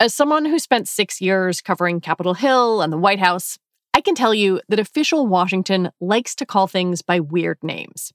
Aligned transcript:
As 0.00 0.14
someone 0.14 0.46
who 0.46 0.58
spent 0.58 0.88
six 0.88 1.20
years 1.20 1.60
covering 1.60 2.00
Capitol 2.00 2.32
Hill 2.32 2.80
and 2.80 2.90
the 2.90 2.96
White 2.96 3.18
House, 3.18 3.58
I 3.92 4.00
can 4.00 4.14
tell 4.14 4.32
you 4.32 4.62
that 4.70 4.78
official 4.78 5.26
Washington 5.26 5.90
likes 6.00 6.34
to 6.36 6.46
call 6.46 6.66
things 6.66 7.02
by 7.02 7.20
weird 7.20 7.58
names. 7.62 8.10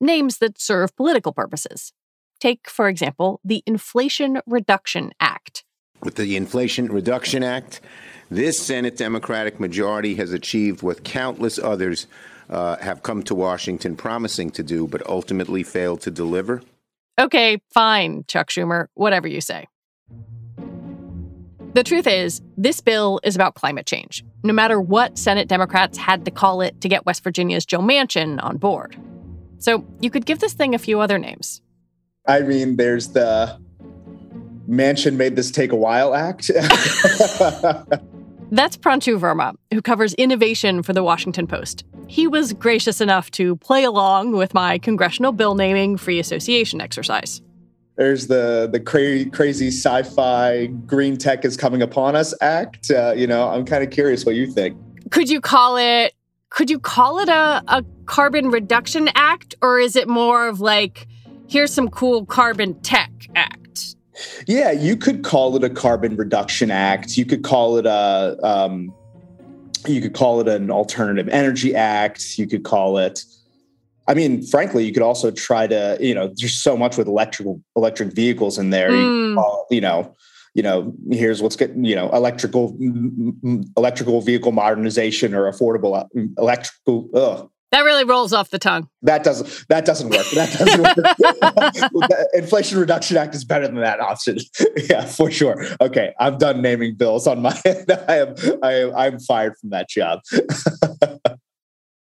Names 0.00 0.38
that 0.38 0.60
serve 0.60 0.94
political 0.94 1.32
purposes. 1.32 1.92
Take, 2.38 2.70
for 2.70 2.88
example, 2.88 3.40
the 3.44 3.64
Inflation 3.66 4.40
Reduction 4.46 5.10
Act. 5.18 5.64
With 6.04 6.14
the 6.14 6.36
Inflation 6.36 6.86
Reduction 6.86 7.42
Act, 7.42 7.80
this 8.30 8.64
Senate 8.64 8.96
Democratic 8.96 9.58
majority 9.58 10.14
has 10.14 10.32
achieved 10.32 10.84
what 10.84 11.02
countless 11.02 11.58
others 11.58 12.06
uh, 12.48 12.76
have 12.76 13.02
come 13.02 13.24
to 13.24 13.34
Washington 13.34 13.96
promising 13.96 14.52
to 14.52 14.62
do, 14.62 14.86
but 14.86 15.04
ultimately 15.08 15.64
failed 15.64 16.00
to 16.02 16.12
deliver. 16.12 16.62
Okay, 17.18 17.60
fine, 17.74 18.24
Chuck 18.28 18.50
Schumer, 18.50 18.86
whatever 18.94 19.26
you 19.26 19.40
say. 19.40 19.66
The 21.74 21.84
truth 21.84 22.06
is, 22.06 22.40
this 22.56 22.80
bill 22.80 23.20
is 23.22 23.36
about 23.36 23.54
climate 23.54 23.86
change, 23.86 24.24
no 24.42 24.52
matter 24.52 24.80
what 24.80 25.18
Senate 25.18 25.48
Democrats 25.48 25.98
had 25.98 26.24
to 26.24 26.30
call 26.30 26.62
it 26.62 26.80
to 26.80 26.88
get 26.88 27.04
West 27.04 27.22
Virginia's 27.22 27.66
Joe 27.66 27.80
Manchin 27.80 28.42
on 28.42 28.56
board. 28.56 28.96
So 29.58 29.84
you 30.00 30.10
could 30.10 30.24
give 30.24 30.38
this 30.38 30.54
thing 30.54 30.74
a 30.74 30.78
few 30.78 31.00
other 31.00 31.18
names. 31.18 31.60
I 32.26 32.40
mean, 32.40 32.76
there's 32.76 33.08
the 33.08 33.58
Manchin 34.68 35.16
made 35.16 35.36
this 35.36 35.50
take 35.50 35.72
a 35.72 35.76
while 35.76 36.14
act. 36.14 36.48
That's 38.50 38.78
Pranshu 38.78 39.18
Verma, 39.20 39.54
who 39.72 39.82
covers 39.82 40.14
innovation 40.14 40.82
for 40.82 40.94
the 40.94 41.02
Washington 41.02 41.46
Post. 41.46 41.84
He 42.06 42.26
was 42.26 42.54
gracious 42.54 43.00
enough 43.02 43.30
to 43.32 43.56
play 43.56 43.84
along 43.84 44.32
with 44.32 44.54
my 44.54 44.78
congressional 44.78 45.32
bill 45.32 45.54
naming 45.54 45.98
free 45.98 46.18
association 46.18 46.80
exercise. 46.80 47.42
There's 47.98 48.28
the 48.28 48.68
the 48.70 48.78
cra- 48.78 49.28
crazy 49.30 49.68
sci-fi 49.68 50.66
green 50.66 51.16
tech 51.16 51.44
is 51.44 51.56
coming 51.56 51.82
upon 51.82 52.14
us 52.14 52.32
act. 52.40 52.92
Uh, 52.92 53.12
you 53.16 53.26
know, 53.26 53.48
I'm 53.48 53.64
kind 53.64 53.82
of 53.82 53.90
curious 53.90 54.24
what 54.24 54.36
you 54.36 54.46
think. 54.46 54.76
Could 55.10 55.28
you 55.28 55.40
call 55.40 55.76
it? 55.76 56.14
Could 56.50 56.70
you 56.70 56.78
call 56.78 57.18
it 57.18 57.28
a, 57.28 57.62
a 57.66 57.84
carbon 58.06 58.50
reduction 58.50 59.10
act, 59.16 59.56
or 59.60 59.80
is 59.80 59.96
it 59.96 60.08
more 60.08 60.46
of 60.46 60.60
like, 60.60 61.08
here's 61.48 61.74
some 61.74 61.88
cool 61.88 62.24
carbon 62.24 62.80
tech 62.82 63.10
act? 63.34 63.96
Yeah, 64.46 64.70
you 64.70 64.96
could 64.96 65.24
call 65.24 65.56
it 65.56 65.64
a 65.64 65.70
carbon 65.70 66.16
reduction 66.16 66.70
act. 66.70 67.16
You 67.16 67.26
could 67.26 67.42
call 67.42 67.78
it 67.78 67.86
a 67.86 68.38
um, 68.44 68.94
you 69.88 70.00
could 70.00 70.14
call 70.14 70.40
it 70.40 70.46
an 70.46 70.70
alternative 70.70 71.28
energy 71.28 71.74
act. 71.74 72.38
You 72.38 72.46
could 72.46 72.62
call 72.62 72.98
it. 72.98 73.24
I 74.08 74.14
mean, 74.14 74.44
frankly, 74.44 74.84
you 74.84 74.92
could 74.92 75.02
also 75.02 75.30
try 75.30 75.66
to, 75.66 75.98
you 76.00 76.14
know, 76.14 76.32
there's 76.36 76.56
so 76.56 76.76
much 76.76 76.96
with 76.96 77.06
electrical 77.06 77.62
electric 77.76 78.14
vehicles 78.14 78.58
in 78.58 78.70
there. 78.70 78.90
Mm. 78.90 79.28
You, 79.28 79.34
call, 79.34 79.66
you 79.70 79.80
know, 79.80 80.16
you 80.54 80.62
know, 80.62 80.94
here's 81.10 81.42
what's 81.42 81.56
getting, 81.56 81.84
you 81.84 81.94
know, 81.94 82.08
electrical 82.10 82.76
electrical 83.76 84.20
vehicle 84.22 84.52
modernization 84.52 85.34
or 85.34 85.50
affordable 85.52 85.96
uh, 85.96 86.06
electrical. 86.38 87.08
Ugh, 87.14 87.50
that 87.70 87.82
really 87.82 88.04
rolls 88.04 88.32
off 88.32 88.48
the 88.48 88.58
tongue. 88.58 88.88
That 89.02 89.24
doesn't 89.24 89.66
that 89.68 89.84
doesn't 89.84 90.08
work. 90.08 90.26
That 90.30 90.50
doesn't 90.58 91.92
work. 91.92 92.10
Inflation 92.34 92.78
Reduction 92.78 93.18
Act 93.18 93.34
is 93.34 93.44
better 93.44 93.66
than 93.66 93.76
that 93.76 94.00
option. 94.00 94.38
yeah, 94.88 95.04
for 95.04 95.30
sure. 95.30 95.66
Okay, 95.80 96.14
I'm 96.18 96.38
done 96.38 96.62
naming 96.62 96.94
bills 96.94 97.26
on 97.26 97.42
my 97.42 97.60
end. 97.66 97.90
I 98.08 98.16
am 98.16 98.34
I 98.62 98.72
am 98.72 98.96
I'm 98.96 99.20
fired 99.20 99.54
from 99.60 99.70
that 99.70 99.90
job. 99.90 100.20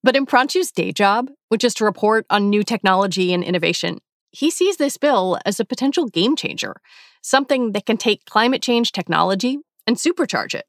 But 0.07 0.16
in 0.16 0.25
Pranshu's 0.25 0.72
day 0.72 0.94
job, 0.94 1.31
which 1.50 1.66
is 1.66 1.73
to 1.73 1.84
report 1.84 2.25
on 2.29 2.50
new 2.50 2.63
technology 2.63 3.34
and 3.34 3.44
innovation, 3.44 4.00
he 4.31 4.50
sees 4.50 4.78
this 4.78 4.95
bill 4.95 5.38
as 5.45 5.59
a 5.59 5.66
potential 5.66 6.07
game 6.07 6.38
changer, 6.38 6.78
something 7.22 7.73
that 7.73 7.85
can 7.85 7.97
take 7.97 8.23
climate 8.23 8.62
change 8.62 8.94
technology 8.94 9.57
and 9.85 9.97
supercharge 9.97 10.56
it. 10.56 10.63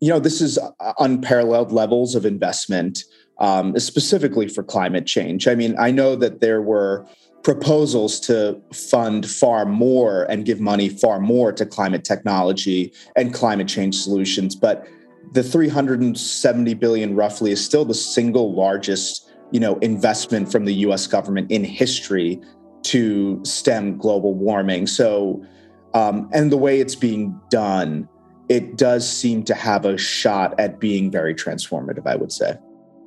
You 0.00 0.08
know, 0.08 0.18
this 0.18 0.40
is 0.40 0.58
unparalleled 0.98 1.70
levels 1.70 2.16
of 2.16 2.26
investment 2.26 3.04
um, 3.38 3.78
specifically 3.78 4.48
for 4.48 4.64
climate 4.64 5.06
change. 5.06 5.46
I 5.46 5.54
mean, 5.54 5.76
I 5.78 5.92
know 5.92 6.16
that 6.16 6.40
there 6.40 6.60
were 6.60 7.06
proposals 7.44 8.18
to 8.20 8.60
fund 8.72 9.30
far 9.30 9.66
more 9.66 10.24
and 10.24 10.44
give 10.44 10.58
money 10.58 10.88
far 10.88 11.20
more 11.20 11.52
to 11.52 11.64
climate 11.64 12.02
technology 12.02 12.92
and 13.14 13.32
climate 13.32 13.68
change 13.68 13.94
solutions, 13.98 14.56
but 14.56 14.84
the 15.34 15.42
370 15.42 16.74
billion 16.74 17.16
roughly 17.16 17.50
is 17.50 17.62
still 17.62 17.84
the 17.84 17.92
single 17.92 18.54
largest, 18.54 19.28
you 19.50 19.58
know, 19.58 19.76
investment 19.80 20.50
from 20.50 20.64
the 20.64 20.74
US 20.86 21.08
government 21.08 21.50
in 21.50 21.64
history 21.64 22.40
to 22.84 23.40
stem 23.44 23.98
global 23.98 24.32
warming. 24.32 24.86
So, 24.86 25.44
um, 25.92 26.30
and 26.32 26.52
the 26.52 26.56
way 26.56 26.80
it's 26.80 26.94
being 26.94 27.38
done, 27.50 28.08
it 28.48 28.76
does 28.76 29.08
seem 29.08 29.42
to 29.44 29.54
have 29.54 29.84
a 29.84 29.98
shot 29.98 30.58
at 30.60 30.78
being 30.78 31.10
very 31.10 31.34
transformative, 31.34 32.06
I 32.06 32.14
would 32.14 32.30
say. 32.30 32.56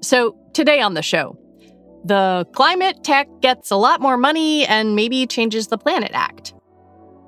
So, 0.02 0.38
today 0.52 0.82
on 0.82 0.96
the 0.96 1.02
show, 1.02 1.38
the 2.04 2.46
Climate 2.54 3.04
Tech 3.04 3.28
Gets 3.40 3.72
a 3.72 3.78
Lot 3.78 4.02
More 4.02 4.18
Money 4.18 4.66
and 4.66 4.96
Maybe 4.96 5.26
Changes 5.28 5.68
the 5.68 5.78
Planet 5.78 6.12
Act. 6.14 6.54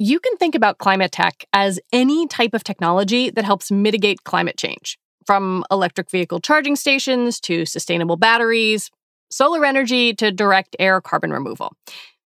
You 0.00 0.18
can 0.18 0.36
think 0.38 0.56
about 0.56 0.78
climate 0.78 1.12
tech 1.12 1.44
as 1.52 1.78
any 1.92 2.26
type 2.26 2.52
of 2.52 2.64
technology 2.64 3.30
that 3.30 3.44
helps 3.44 3.70
mitigate 3.70 4.24
climate 4.24 4.56
change, 4.56 4.98
from 5.24 5.64
electric 5.70 6.10
vehicle 6.10 6.40
charging 6.40 6.74
stations 6.74 7.38
to 7.40 7.64
sustainable 7.64 8.16
batteries, 8.16 8.90
solar 9.30 9.64
energy 9.64 10.12
to 10.14 10.32
direct 10.32 10.74
air 10.80 11.00
carbon 11.00 11.32
removal. 11.32 11.72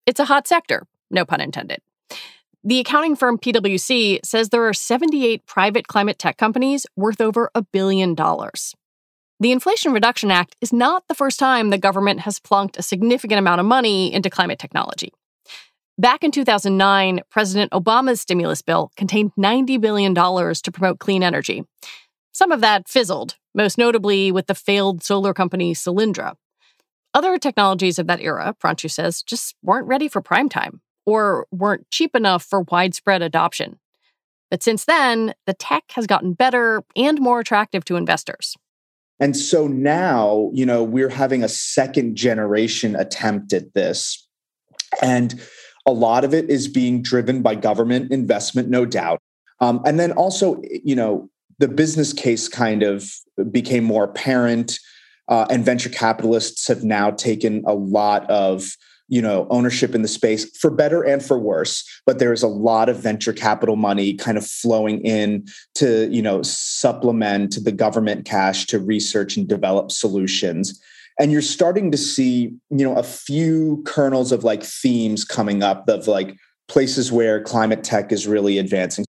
It's 0.04 0.18
a 0.18 0.24
hot 0.24 0.48
sector, 0.48 0.86
no 1.12 1.24
pun 1.24 1.40
intended. 1.40 1.78
The 2.64 2.80
accounting 2.80 3.14
firm 3.14 3.38
PwC 3.38 4.18
says 4.24 4.48
there 4.48 4.66
are 4.66 4.74
78 4.74 5.46
private 5.46 5.86
climate 5.86 6.18
tech 6.18 6.36
companies 6.36 6.86
worth 6.96 7.20
over 7.20 7.50
a 7.54 7.62
billion 7.62 8.14
dollars. 8.14 8.74
The 9.38 9.52
Inflation 9.52 9.92
Reduction 9.92 10.30
Act 10.30 10.56
is 10.60 10.72
not 10.72 11.06
the 11.06 11.14
first 11.14 11.38
time 11.38 11.70
the 11.70 11.78
government 11.78 12.20
has 12.20 12.40
plunked 12.40 12.78
a 12.78 12.82
significant 12.82 13.38
amount 13.38 13.60
of 13.60 13.66
money 13.66 14.12
into 14.12 14.30
climate 14.30 14.58
technology. 14.58 15.12
Back 15.96 16.24
in 16.24 16.32
2009, 16.32 17.20
President 17.30 17.70
Obama's 17.70 18.20
stimulus 18.20 18.62
bill 18.62 18.90
contained 18.96 19.30
$90 19.38 19.80
billion 19.80 20.12
to 20.12 20.72
promote 20.72 20.98
clean 20.98 21.22
energy. 21.22 21.62
Some 22.32 22.50
of 22.50 22.60
that 22.62 22.88
fizzled, 22.88 23.36
most 23.54 23.78
notably 23.78 24.32
with 24.32 24.48
the 24.48 24.56
failed 24.56 25.04
solar 25.04 25.32
company 25.32 25.72
Solyndra. 25.72 26.34
Other 27.14 27.38
technologies 27.38 28.00
of 28.00 28.08
that 28.08 28.20
era, 28.20 28.56
Pranshu 28.60 28.90
says, 28.90 29.22
just 29.22 29.54
weren't 29.62 29.86
ready 29.86 30.08
for 30.08 30.20
prime 30.20 30.48
time 30.48 30.80
or 31.06 31.46
weren't 31.52 31.88
cheap 31.92 32.16
enough 32.16 32.42
for 32.42 32.62
widespread 32.62 33.22
adoption. 33.22 33.78
But 34.50 34.64
since 34.64 34.86
then, 34.86 35.34
the 35.46 35.54
tech 35.54 35.84
has 35.90 36.08
gotten 36.08 36.32
better 36.32 36.82
and 36.96 37.20
more 37.20 37.38
attractive 37.38 37.84
to 37.84 37.94
investors. 37.94 38.56
And 39.20 39.36
so 39.36 39.68
now, 39.68 40.50
you 40.52 40.66
know, 40.66 40.82
we're 40.82 41.08
having 41.08 41.44
a 41.44 41.48
second 41.48 42.16
generation 42.16 42.96
attempt 42.96 43.52
at 43.52 43.74
this. 43.74 44.26
And 45.00 45.40
a 45.86 45.92
lot 45.92 46.24
of 46.24 46.32
it 46.32 46.48
is 46.48 46.68
being 46.68 47.02
driven 47.02 47.42
by 47.42 47.54
government 47.54 48.10
investment, 48.10 48.68
no 48.68 48.84
doubt. 48.84 49.20
Um, 49.60 49.80
and 49.84 50.00
then 50.00 50.12
also, 50.12 50.60
you 50.84 50.96
know, 50.96 51.28
the 51.58 51.68
business 51.68 52.12
case 52.12 52.48
kind 52.48 52.82
of 52.82 53.10
became 53.50 53.84
more 53.84 54.04
apparent, 54.04 54.78
uh, 55.28 55.46
and 55.50 55.64
venture 55.64 55.88
capitalists 55.88 56.66
have 56.68 56.84
now 56.84 57.10
taken 57.10 57.62
a 57.66 57.74
lot 57.74 58.28
of 58.30 58.76
you 59.08 59.20
know 59.20 59.46
ownership 59.50 59.94
in 59.94 60.02
the 60.02 60.08
space 60.08 60.56
for 60.56 60.70
better 60.70 61.02
and 61.02 61.22
for 61.22 61.38
worse 61.38 61.84
but 62.06 62.18
there 62.18 62.32
is 62.32 62.42
a 62.42 62.48
lot 62.48 62.88
of 62.88 62.96
venture 62.96 63.34
capital 63.34 63.76
money 63.76 64.14
kind 64.14 64.38
of 64.38 64.46
flowing 64.46 65.00
in 65.02 65.46
to 65.74 66.08
you 66.10 66.22
know 66.22 66.40
supplement 66.42 67.62
the 67.64 67.72
government 67.72 68.24
cash 68.24 68.66
to 68.66 68.78
research 68.78 69.36
and 69.36 69.46
develop 69.46 69.92
solutions 69.92 70.80
and 71.18 71.30
you're 71.30 71.42
starting 71.42 71.90
to 71.90 71.98
see 71.98 72.52
you 72.70 72.84
know 72.84 72.94
a 72.94 73.02
few 73.02 73.82
kernels 73.86 74.32
of 74.32 74.44
like 74.44 74.62
themes 74.62 75.24
coming 75.24 75.62
up 75.62 75.88
of 75.88 76.06
like 76.08 76.36
places 76.68 77.12
where 77.12 77.42
climate 77.42 77.84
tech 77.84 78.12
is 78.12 78.26
really 78.26 78.58
advancing. 78.58 79.04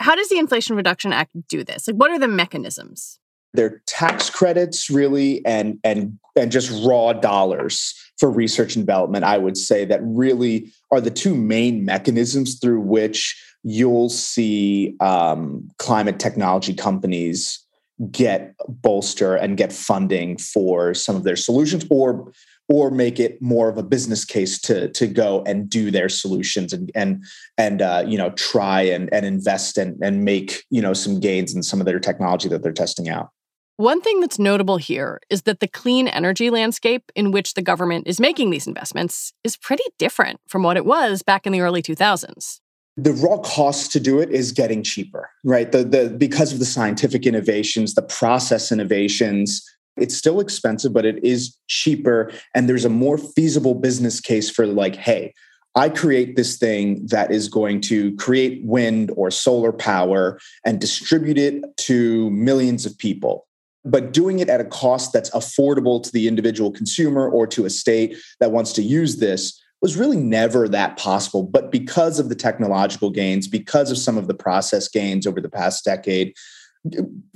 How 0.00 0.14
does 0.14 0.28
the 0.28 0.38
inflation 0.38 0.76
reduction 0.76 1.12
act 1.12 1.30
do 1.48 1.64
this? 1.64 1.88
Like 1.88 1.96
what 1.96 2.10
are 2.10 2.18
the 2.18 2.28
mechanisms? 2.28 3.18
They're 3.54 3.80
tax 3.86 4.28
credits 4.28 4.90
really 4.90 5.44
and 5.46 5.78
and 5.82 6.18
and 6.36 6.52
just 6.52 6.84
raw 6.84 7.14
dollars 7.14 7.94
for 8.18 8.30
research 8.30 8.76
and 8.76 8.86
development 8.86 9.24
i 9.24 9.38
would 9.38 9.56
say 9.56 9.84
that 9.84 10.00
really 10.02 10.70
are 10.90 11.00
the 11.00 11.10
two 11.10 11.34
main 11.34 11.84
mechanisms 11.84 12.58
through 12.58 12.80
which 12.80 13.34
you'll 13.68 14.08
see 14.08 14.94
um, 15.00 15.68
climate 15.78 16.20
technology 16.20 16.72
companies 16.72 17.65
get 18.10 18.54
bolster 18.68 19.34
and 19.34 19.56
get 19.56 19.72
funding 19.72 20.36
for 20.36 20.94
some 20.94 21.16
of 21.16 21.24
their 21.24 21.36
solutions 21.36 21.84
or 21.90 22.32
or 22.68 22.90
make 22.90 23.20
it 23.20 23.40
more 23.40 23.68
of 23.68 23.78
a 23.78 23.82
business 23.82 24.24
case 24.24 24.60
to 24.60 24.90
to 24.90 25.06
go 25.06 25.42
and 25.46 25.70
do 25.70 25.90
their 25.90 26.08
solutions 26.08 26.72
and 26.72 26.90
and 26.94 27.24
and 27.56 27.80
uh, 27.80 28.04
you 28.06 28.18
know 28.18 28.30
try 28.30 28.82
and 28.82 29.12
and 29.12 29.24
invest 29.24 29.78
and 29.78 29.96
and 30.02 30.24
make 30.24 30.64
you 30.70 30.82
know 30.82 30.92
some 30.92 31.20
gains 31.20 31.54
in 31.54 31.62
some 31.62 31.80
of 31.80 31.86
their 31.86 32.00
technology 32.00 32.48
that 32.48 32.62
they're 32.62 32.72
testing 32.72 33.08
out. 33.08 33.30
One 33.78 34.00
thing 34.00 34.20
that's 34.20 34.38
notable 34.38 34.78
here 34.78 35.20
is 35.28 35.42
that 35.42 35.60
the 35.60 35.68
clean 35.68 36.08
energy 36.08 36.48
landscape 36.48 37.12
in 37.14 37.30
which 37.30 37.52
the 37.52 37.62
government 37.62 38.06
is 38.06 38.18
making 38.18 38.48
these 38.48 38.66
investments 38.66 39.34
is 39.44 39.58
pretty 39.58 39.84
different 39.98 40.40
from 40.48 40.62
what 40.62 40.78
it 40.78 40.86
was 40.86 41.22
back 41.22 41.46
in 41.46 41.52
the 41.52 41.60
early 41.60 41.82
2000s 41.82 42.60
the 42.96 43.12
raw 43.12 43.36
cost 43.38 43.92
to 43.92 44.00
do 44.00 44.20
it 44.20 44.30
is 44.30 44.52
getting 44.52 44.82
cheaper 44.82 45.30
right? 45.44 45.70
The, 45.72 45.84
the 45.84 46.08
because 46.10 46.52
of 46.52 46.58
the 46.58 46.64
scientific 46.64 47.26
innovations 47.26 47.94
the 47.94 48.02
process 48.02 48.72
innovations 48.72 49.62
it's 49.96 50.16
still 50.16 50.40
expensive 50.40 50.92
but 50.92 51.04
it 51.04 51.22
is 51.24 51.56
cheaper 51.68 52.32
and 52.54 52.68
there's 52.68 52.84
a 52.84 52.90
more 52.90 53.18
feasible 53.18 53.74
business 53.74 54.20
case 54.20 54.50
for 54.50 54.66
like 54.66 54.96
hey 54.96 55.32
i 55.74 55.88
create 55.88 56.36
this 56.36 56.56
thing 56.56 57.06
that 57.06 57.30
is 57.30 57.48
going 57.48 57.80
to 57.82 58.14
create 58.16 58.64
wind 58.64 59.12
or 59.16 59.30
solar 59.30 59.72
power 59.72 60.38
and 60.64 60.80
distribute 60.80 61.38
it 61.38 61.64
to 61.76 62.30
millions 62.30 62.86
of 62.86 62.96
people. 62.98 63.46
But 63.84 64.12
doing 64.12 64.40
it 64.40 64.48
at 64.48 64.60
a 64.60 64.64
cost 64.64 65.12
that's 65.12 65.30
affordable 65.30 66.02
to 66.02 66.10
the 66.10 66.26
individual 66.26 66.72
consumer 66.72 67.28
or 67.28 67.46
to 67.48 67.66
a 67.66 67.70
state 67.70 68.16
that 68.40 68.50
wants 68.50 68.72
to 68.72 68.82
use 68.82 69.18
this 69.18 69.62
was 69.82 69.96
really 69.96 70.16
never 70.16 70.68
that 70.68 70.96
possible. 70.96 71.42
But 71.42 71.70
because 71.70 72.18
of 72.18 72.28
the 72.28 72.34
technological 72.34 73.10
gains, 73.10 73.46
because 73.46 73.90
of 73.90 73.98
some 73.98 74.16
of 74.16 74.26
the 74.26 74.34
process 74.34 74.88
gains 74.88 75.26
over 75.26 75.40
the 75.40 75.48
past 75.48 75.84
decade, 75.84 76.34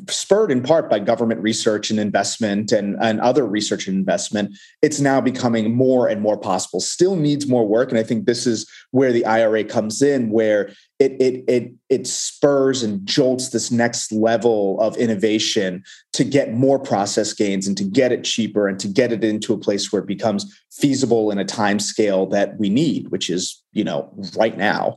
spurred 0.08 0.50
in 0.50 0.62
part 0.62 0.88
by 0.90 0.98
government 0.98 1.40
research 1.40 1.90
and 1.90 2.00
investment 2.00 2.72
and, 2.72 2.96
and 3.00 3.20
other 3.20 3.46
research 3.46 3.86
and 3.86 3.96
investment, 3.96 4.56
it's 4.82 5.00
now 5.00 5.20
becoming 5.20 5.74
more 5.74 6.08
and 6.08 6.20
more 6.20 6.38
possible. 6.38 6.80
Still 6.80 7.16
needs 7.16 7.46
more 7.46 7.66
work. 7.66 7.90
And 7.90 7.98
I 7.98 8.02
think 8.02 8.26
this 8.26 8.46
is 8.46 8.68
where 8.90 9.12
the 9.12 9.24
IRA 9.24 9.64
comes 9.64 10.02
in, 10.02 10.30
where 10.30 10.72
it 10.98 11.12
it 11.20 11.44
it 11.48 11.72
it 11.88 12.06
spurs 12.06 12.82
and 12.82 13.06
jolts 13.06 13.50
this 13.50 13.70
next 13.70 14.12
level 14.12 14.80
of 14.80 14.96
innovation 14.96 15.82
to 16.12 16.24
get 16.24 16.52
more 16.52 16.78
process 16.78 17.32
gains 17.32 17.66
and 17.66 17.76
to 17.76 17.84
get 17.84 18.12
it 18.12 18.24
cheaper 18.24 18.68
and 18.68 18.78
to 18.80 18.88
get 18.88 19.12
it 19.12 19.24
into 19.24 19.52
a 19.52 19.58
place 19.58 19.92
where 19.92 20.02
it 20.02 20.08
becomes 20.08 20.60
feasible 20.70 21.30
in 21.30 21.38
a 21.38 21.44
time 21.44 21.78
scale 21.78 22.26
that 22.26 22.58
we 22.58 22.68
need, 22.68 23.08
which 23.08 23.30
is, 23.30 23.62
you 23.72 23.84
know, 23.84 24.12
right 24.36 24.56
now. 24.56 24.96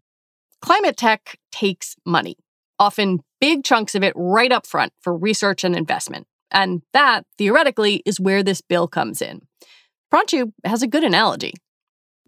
Climate 0.61 0.97
tech 0.97 1.37
takes 1.51 1.95
money 2.05 2.37
often 2.79 3.19
big 3.43 3.65
chunks 3.65 3.93
of 3.93 4.03
it 4.03 4.13
right 4.15 4.53
up 4.53 4.65
front 4.65 4.93
for 5.01 5.13
research 5.13 5.65
and 5.65 5.75
investment. 5.75 6.25
And 6.49 6.81
that, 6.93 7.25
theoretically, 7.37 8.01
is 8.05 8.17
where 8.17 8.41
this 8.41 8.61
bill 8.61 8.87
comes 8.87 9.21
in. 9.21 9.41
Pranshu 10.13 10.53
has 10.63 10.81
a 10.81 10.87
good 10.87 11.03
analogy. 11.03 11.51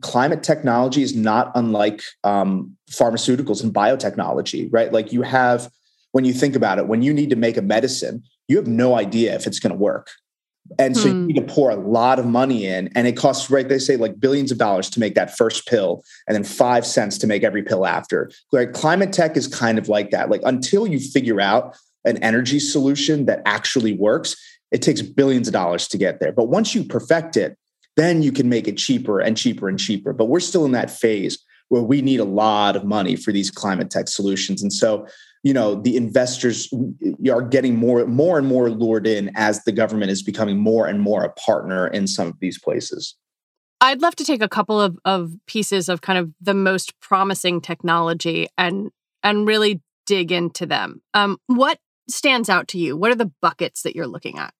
Climate 0.01 0.43
technology 0.43 1.03
is 1.03 1.15
not 1.15 1.53
unlike 1.55 2.01
um, 2.25 2.75
pharmaceuticals 2.91 3.63
and 3.63 3.73
biotechnology, 3.73 4.67
right? 4.73 4.91
Like 4.91 5.13
you 5.13 5.21
have, 5.21 5.71
when 6.11 6.25
you 6.25 6.33
think 6.33 6.53
about 6.53 6.79
it, 6.79 6.87
when 6.87 7.01
you 7.01 7.13
need 7.13 7.29
to 7.29 7.37
make 7.37 7.55
a 7.55 7.61
medicine, 7.61 8.21
you 8.49 8.57
have 8.57 8.67
no 8.67 8.97
idea 8.97 9.33
if 9.35 9.47
it's 9.47 9.59
going 9.59 9.71
to 9.71 9.79
work. 9.79 10.09
And 10.79 10.97
so 10.97 11.09
hmm. 11.09 11.21
you 11.21 11.27
need 11.27 11.35
to 11.35 11.53
pour 11.53 11.69
a 11.69 11.75
lot 11.75 12.17
of 12.17 12.25
money 12.25 12.65
in, 12.65 12.89
and 12.95 13.07
it 13.07 13.15
costs, 13.15 13.49
right? 13.49 13.67
They 13.67 13.79
say 13.79 13.97
like 13.97 14.19
billions 14.19 14.51
of 14.51 14.57
dollars 14.57 14.89
to 14.91 14.99
make 14.99 15.15
that 15.15 15.37
first 15.37 15.67
pill, 15.67 16.03
and 16.27 16.35
then 16.35 16.43
five 16.43 16.85
cents 16.85 17.17
to 17.19 17.27
make 17.27 17.43
every 17.43 17.63
pill 17.63 17.85
after. 17.85 18.31
Like 18.51 18.73
climate 18.73 19.13
tech 19.13 19.37
is 19.37 19.47
kind 19.47 19.77
of 19.77 19.89
like 19.89 20.11
that. 20.11 20.29
Like 20.29 20.41
until 20.43 20.87
you 20.87 20.99
figure 20.99 21.39
out 21.39 21.77
an 22.03 22.17
energy 22.23 22.59
solution 22.59 23.25
that 23.25 23.41
actually 23.45 23.93
works, 23.93 24.35
it 24.71 24.81
takes 24.81 25.01
billions 25.01 25.47
of 25.47 25.53
dollars 25.53 25.87
to 25.89 25.97
get 25.97 26.19
there. 26.19 26.31
But 26.31 26.49
once 26.49 26.73
you 26.73 26.83
perfect 26.83 27.37
it, 27.37 27.57
then 27.95 28.21
you 28.21 28.31
can 28.31 28.49
make 28.49 28.67
it 28.67 28.77
cheaper 28.77 29.19
and 29.19 29.37
cheaper 29.37 29.69
and 29.69 29.79
cheaper. 29.79 30.13
But 30.13 30.25
we're 30.25 30.39
still 30.39 30.65
in 30.65 30.71
that 30.71 30.89
phase 30.89 31.37
where 31.69 31.81
we 31.81 32.01
need 32.01 32.19
a 32.19 32.25
lot 32.25 32.75
of 32.75 32.83
money 32.83 33.15
for 33.15 33.31
these 33.31 33.49
climate 33.49 33.89
tech 33.89 34.07
solutions. 34.07 34.61
And 34.61 34.71
so 34.71 35.07
you 35.45 35.53
know 35.53 35.75
the 35.75 35.95
investors 35.95 36.73
are 37.31 37.41
getting 37.43 37.75
more 37.75 38.05
more 38.07 38.39
and 38.39 38.47
more 38.47 38.71
lured 38.71 39.05
in 39.05 39.31
as 39.35 39.63
the 39.63 39.71
government 39.71 40.09
is 40.09 40.23
becoming 40.23 40.57
more 40.57 40.87
and 40.87 40.99
more 40.99 41.23
a 41.23 41.31
partner 41.33 41.87
in 41.87 42.07
some 42.07 42.27
of 42.27 42.39
these 42.39 42.59
places. 42.59 43.15
I'd 43.79 44.01
love 44.01 44.15
to 44.15 44.25
take 44.25 44.41
a 44.41 44.49
couple 44.49 44.81
of, 44.81 44.97
of 45.05 45.33
pieces 45.45 45.87
of 45.87 46.01
kind 46.01 46.17
of 46.17 46.31
the 46.41 46.55
most 46.55 46.99
promising 46.99 47.61
technology 47.61 48.47
and 48.57 48.89
and 49.21 49.47
really 49.47 49.81
dig 50.07 50.31
into 50.31 50.65
them. 50.65 51.03
Um, 51.13 51.37
what 51.45 51.77
stands 52.09 52.49
out 52.49 52.67
to 52.69 52.79
you? 52.79 52.97
What 52.97 53.11
are 53.11 53.15
the 53.15 53.31
buckets 53.39 53.83
that 53.83 53.95
you're 53.95 54.07
looking 54.07 54.39
at? 54.39 54.53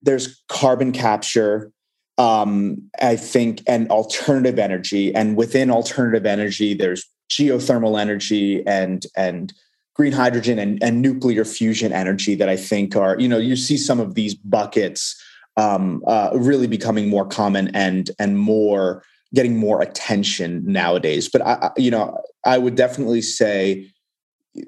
There's 0.00 0.42
carbon 0.48 0.92
capture 0.92 1.72
um, 2.18 2.88
i 3.00 3.16
think 3.16 3.62
and 3.66 3.90
alternative 3.90 4.60
energy. 4.60 5.12
And 5.12 5.36
within 5.36 5.72
alternative 5.72 6.24
energy 6.24 6.74
there's 6.74 7.04
geothermal 7.28 8.00
energy 8.00 8.64
and 8.64 9.04
and 9.16 9.52
green 10.00 10.12
hydrogen 10.14 10.58
and, 10.58 10.82
and 10.82 11.02
nuclear 11.02 11.44
fusion 11.44 11.92
energy 11.92 12.34
that 12.34 12.48
I 12.48 12.56
think 12.56 12.96
are, 12.96 13.20
you 13.20 13.28
know, 13.28 13.36
you 13.36 13.54
see 13.54 13.76
some 13.76 14.00
of 14.00 14.14
these 14.14 14.34
buckets 14.34 15.22
um, 15.58 16.02
uh, 16.06 16.30
really 16.32 16.66
becoming 16.66 17.10
more 17.10 17.26
common 17.26 17.68
and 17.74 18.10
and 18.18 18.38
more 18.38 19.04
getting 19.34 19.58
more 19.58 19.82
attention 19.82 20.62
nowadays. 20.64 21.28
But 21.28 21.42
I, 21.42 21.70
you 21.76 21.90
know, 21.90 22.18
I 22.46 22.56
would 22.56 22.76
definitely 22.76 23.20
say 23.20 23.92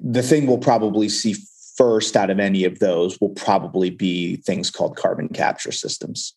the 0.03 0.21
thing 0.21 0.45
we'll 0.45 0.59
probably 0.59 1.09
see 1.09 1.35
first 1.77 2.15
out 2.15 2.29
of 2.29 2.39
any 2.39 2.63
of 2.63 2.77
those 2.77 3.19
will 3.19 3.33
probably 3.33 3.89
be 3.89 4.35
things 4.35 4.69
called 4.69 4.95
carbon 4.95 5.29
capture 5.29 5.71
systems. 5.71 6.35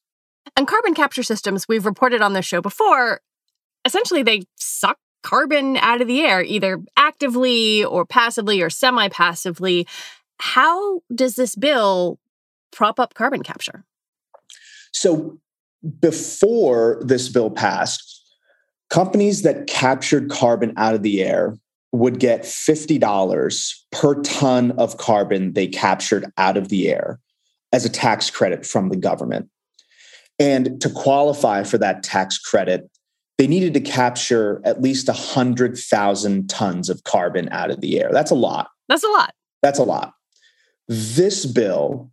And 0.56 0.66
carbon 0.66 0.94
capture 0.94 1.22
systems, 1.22 1.68
we've 1.68 1.84
reported 1.84 2.22
on 2.22 2.32
this 2.32 2.46
show 2.46 2.62
before, 2.62 3.20
essentially 3.84 4.22
they 4.22 4.44
suck 4.56 4.96
carbon 5.26 5.76
out 5.78 6.00
of 6.00 6.06
the 6.06 6.20
air, 6.20 6.40
either 6.42 6.80
actively 6.96 7.84
or 7.84 8.06
passively 8.06 8.62
or 8.62 8.70
semi 8.70 9.08
passively. 9.08 9.86
How 10.38 11.00
does 11.12 11.34
this 11.34 11.56
bill 11.56 12.20
prop 12.70 13.00
up 13.00 13.14
carbon 13.14 13.42
capture? 13.42 13.84
So, 14.92 15.38
before 16.00 17.02
this 17.04 17.28
bill 17.28 17.50
passed, 17.50 18.22
companies 18.88 19.42
that 19.42 19.66
captured 19.66 20.30
carbon 20.30 20.72
out 20.76 20.94
of 20.94 21.02
the 21.02 21.22
air 21.22 21.56
would 21.90 22.20
get 22.20 22.42
$50 22.42 23.74
per 23.90 24.22
ton 24.22 24.72
of 24.72 24.96
carbon 24.96 25.54
they 25.54 25.66
captured 25.66 26.26
out 26.38 26.56
of 26.56 26.68
the 26.68 26.88
air 26.88 27.18
as 27.72 27.84
a 27.84 27.90
tax 27.90 28.30
credit 28.30 28.64
from 28.64 28.90
the 28.90 28.96
government. 28.96 29.48
And 30.38 30.80
to 30.82 30.90
qualify 30.90 31.64
for 31.64 31.78
that 31.78 32.02
tax 32.02 32.38
credit, 32.38 32.88
they 33.38 33.46
needed 33.46 33.74
to 33.74 33.80
capture 33.80 34.62
at 34.64 34.80
least 34.80 35.08
100,000 35.08 36.48
tons 36.48 36.88
of 36.88 37.04
carbon 37.04 37.48
out 37.50 37.70
of 37.70 37.80
the 37.80 38.00
air. 38.00 38.10
That's 38.12 38.30
a 38.30 38.34
lot. 38.34 38.68
That's 38.88 39.04
a 39.04 39.08
lot. 39.08 39.34
That's 39.62 39.78
a 39.78 39.84
lot. 39.84 40.14
This 40.88 41.44
bill, 41.44 42.10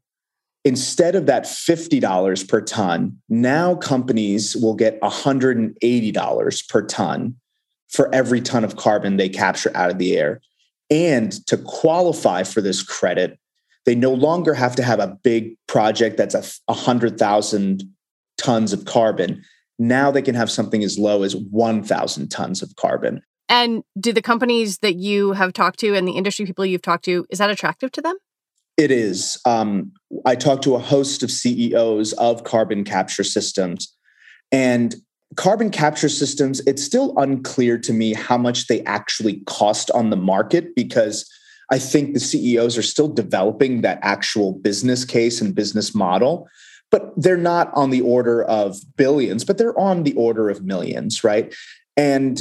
instead 0.65 1.15
of 1.15 1.27
that 1.27 1.43
$50 1.43 2.49
per 2.49 2.61
ton, 2.61 3.19
now 3.29 3.75
companies 3.75 4.55
will 4.55 4.75
get 4.75 4.99
$180 5.01 6.69
per 6.69 6.81
ton 6.85 7.35
for 7.89 8.13
every 8.13 8.41
ton 8.41 8.63
of 8.63 8.75
carbon 8.75 9.17
they 9.17 9.29
capture 9.29 9.71
out 9.75 9.91
of 9.91 9.99
the 9.99 10.17
air. 10.17 10.41
And 10.89 11.31
to 11.47 11.57
qualify 11.57 12.43
for 12.43 12.59
this 12.59 12.83
credit, 12.83 13.39
they 13.85 13.95
no 13.95 14.13
longer 14.13 14.53
have 14.53 14.75
to 14.77 14.83
have 14.83 14.99
a 14.99 15.17
big 15.23 15.55
project 15.67 16.17
that's 16.17 16.35
a 16.35 16.43
100,000 16.65 17.83
tons 18.37 18.73
of 18.73 18.85
carbon. 18.85 19.43
Now 19.79 20.11
they 20.11 20.21
can 20.21 20.35
have 20.35 20.51
something 20.51 20.83
as 20.83 20.97
low 20.97 21.23
as 21.23 21.35
1,000 21.35 22.29
tons 22.29 22.61
of 22.61 22.75
carbon. 22.75 23.21
And 23.49 23.83
do 23.99 24.13
the 24.13 24.21
companies 24.21 24.79
that 24.79 24.95
you 24.95 25.33
have 25.33 25.53
talked 25.53 25.79
to 25.79 25.95
and 25.95 26.07
the 26.07 26.13
industry 26.13 26.45
people 26.45 26.65
you've 26.65 26.81
talked 26.81 27.05
to, 27.05 27.25
is 27.29 27.39
that 27.39 27.49
attractive 27.49 27.91
to 27.93 28.01
them? 28.01 28.15
It 28.77 28.89
is. 28.89 29.39
Um, 29.45 29.91
I 30.25 30.35
talked 30.35 30.63
to 30.63 30.75
a 30.75 30.79
host 30.79 31.21
of 31.21 31.29
CEOs 31.29 32.13
of 32.13 32.43
carbon 32.43 32.83
capture 32.83 33.23
systems. 33.23 33.93
And 34.51 34.95
carbon 35.35 35.69
capture 35.69 36.09
systems, 36.09 36.61
it's 36.65 36.83
still 36.83 37.13
unclear 37.17 37.77
to 37.79 37.93
me 37.93 38.13
how 38.13 38.37
much 38.37 38.67
they 38.67 38.83
actually 38.83 39.41
cost 39.45 39.91
on 39.91 40.09
the 40.09 40.15
market 40.15 40.75
because 40.75 41.29
I 41.71 41.79
think 41.79 42.13
the 42.13 42.19
CEOs 42.19 42.77
are 42.77 42.83
still 42.83 43.07
developing 43.07 43.81
that 43.81 43.99
actual 44.01 44.53
business 44.53 45.05
case 45.05 45.41
and 45.41 45.55
business 45.55 45.95
model 45.95 46.47
but 46.93 47.11
they're 47.17 47.35
not 47.35 47.71
on 47.73 47.89
the 47.89 48.01
order 48.01 48.43
of 48.43 48.77
billions, 48.95 49.43
but 49.43 49.57
they're 49.57 49.77
on 49.79 50.03
the 50.03 50.13
order 50.13 50.47
of 50.47 50.63
millions, 50.63 51.23
right? 51.23 51.51
And 51.97 52.39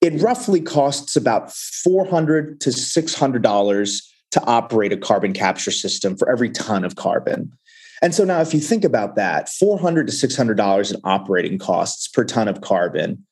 it 0.00 0.22
roughly 0.22 0.60
costs 0.60 1.16
about 1.16 1.52
400 1.52 2.60
to 2.60 2.70
$600 2.70 4.02
to 4.30 4.44
operate 4.44 4.92
a 4.92 4.96
carbon 4.96 5.32
capture 5.32 5.72
system 5.72 6.16
for 6.16 6.30
every 6.30 6.48
ton 6.50 6.84
of 6.84 6.94
carbon. 6.94 7.52
And 8.00 8.14
so 8.14 8.22
now, 8.22 8.40
if 8.40 8.54
you 8.54 8.60
think 8.60 8.84
about 8.84 9.16
that, 9.16 9.48
400 9.48 10.06
to 10.06 10.12
$600 10.12 10.94
in 10.94 11.00
operating 11.02 11.58
costs 11.58 12.06
per 12.06 12.24
ton 12.24 12.46
of 12.46 12.60
carbon, 12.60 13.26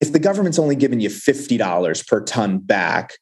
if 0.00 0.12
the 0.12 0.20
government's 0.20 0.60
only 0.60 0.76
giving 0.76 1.00
you 1.00 1.10
$50 1.10 2.06
per 2.06 2.20
ton 2.20 2.58
back, 2.58 3.14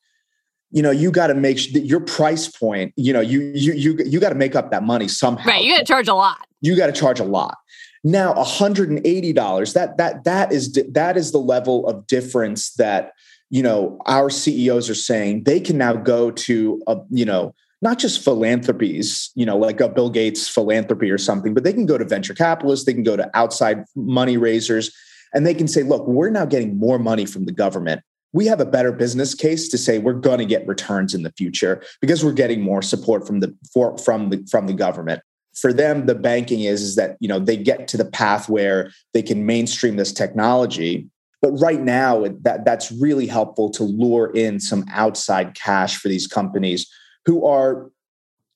you 0.76 0.82
know 0.82 0.90
you 0.90 1.10
got 1.10 1.28
to 1.28 1.34
make 1.34 1.58
sure 1.58 1.72
that 1.72 1.86
your 1.86 2.00
price 2.00 2.48
point 2.48 2.92
you 2.96 3.10
know 3.10 3.22
you 3.22 3.40
you 3.54 3.72
you, 3.72 3.98
you 4.04 4.20
got 4.20 4.28
to 4.28 4.34
make 4.34 4.54
up 4.54 4.70
that 4.70 4.82
money 4.82 5.08
somehow. 5.08 5.48
Right 5.48 5.64
you 5.64 5.72
got 5.72 5.78
to 5.78 5.84
charge 5.84 6.06
a 6.06 6.14
lot. 6.14 6.46
You 6.60 6.76
got 6.76 6.86
to 6.86 6.92
charge 6.92 7.18
a 7.18 7.24
lot. 7.24 7.56
Now 8.04 8.34
$180 8.34 9.72
that 9.72 9.96
that 9.96 10.24
that 10.24 10.52
is 10.52 10.78
that 10.92 11.16
is 11.16 11.32
the 11.32 11.38
level 11.38 11.88
of 11.88 12.06
difference 12.06 12.74
that 12.74 13.12
you 13.48 13.62
know 13.62 13.98
our 14.04 14.28
ceos 14.28 14.90
are 14.90 14.94
saying. 14.94 15.44
They 15.44 15.60
can 15.60 15.78
now 15.78 15.94
go 15.94 16.30
to 16.30 16.82
a 16.86 16.98
you 17.08 17.24
know 17.24 17.54
not 17.80 17.98
just 17.98 18.22
philanthropies 18.22 19.30
you 19.34 19.46
know 19.46 19.56
like 19.56 19.80
a 19.80 19.88
bill 19.88 20.10
gates 20.10 20.48
philanthropy 20.48 21.10
or 21.10 21.18
something 21.18 21.52
but 21.52 21.62
they 21.62 21.74
can 21.74 21.84
go 21.84 21.98
to 21.98 22.06
venture 22.06 22.32
capitalists 22.32 22.86
they 22.86 22.94
can 22.94 23.02
go 23.02 23.16
to 23.16 23.30
outside 23.34 23.84
money 23.94 24.38
raisers 24.38 24.90
and 25.34 25.46
they 25.46 25.52
can 25.52 25.68
say 25.68 25.82
look 25.82 26.06
we're 26.08 26.30
now 26.30 26.46
getting 26.46 26.78
more 26.78 26.98
money 26.98 27.26
from 27.26 27.44
the 27.44 27.52
government 27.52 28.02
we 28.36 28.44
have 28.44 28.60
a 28.60 28.66
better 28.66 28.92
business 28.92 29.34
case 29.34 29.66
to 29.66 29.78
say 29.78 29.98
we're 29.98 30.12
going 30.12 30.38
to 30.38 30.44
get 30.44 30.68
returns 30.68 31.14
in 31.14 31.22
the 31.22 31.32
future 31.38 31.82
because 32.02 32.22
we're 32.22 32.32
getting 32.32 32.60
more 32.60 32.82
support 32.82 33.26
from 33.26 33.40
the 33.40 33.56
for, 33.72 33.96
from 33.96 34.28
the 34.28 34.46
from 34.50 34.66
the 34.66 34.74
government. 34.74 35.22
For 35.54 35.72
them 35.72 36.04
the 36.04 36.14
banking 36.14 36.60
is 36.60 36.82
is 36.82 36.96
that 36.96 37.16
you 37.18 37.28
know 37.28 37.38
they 37.38 37.56
get 37.56 37.88
to 37.88 37.96
the 37.96 38.04
path 38.04 38.50
where 38.50 38.92
they 39.14 39.22
can 39.22 39.46
mainstream 39.46 39.96
this 39.96 40.12
technology. 40.12 41.08
But 41.40 41.52
right 41.52 41.80
now 41.80 42.26
that 42.42 42.66
that's 42.66 42.92
really 42.92 43.26
helpful 43.26 43.70
to 43.70 43.82
lure 43.82 44.30
in 44.34 44.60
some 44.60 44.84
outside 44.92 45.54
cash 45.54 45.96
for 45.96 46.08
these 46.08 46.26
companies 46.26 46.86
who 47.24 47.46
are 47.46 47.90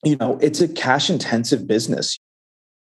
you 0.04 0.16
know 0.16 0.38
it's 0.42 0.60
a 0.60 0.68
cash 0.68 1.08
intensive 1.08 1.66
business. 1.66 2.18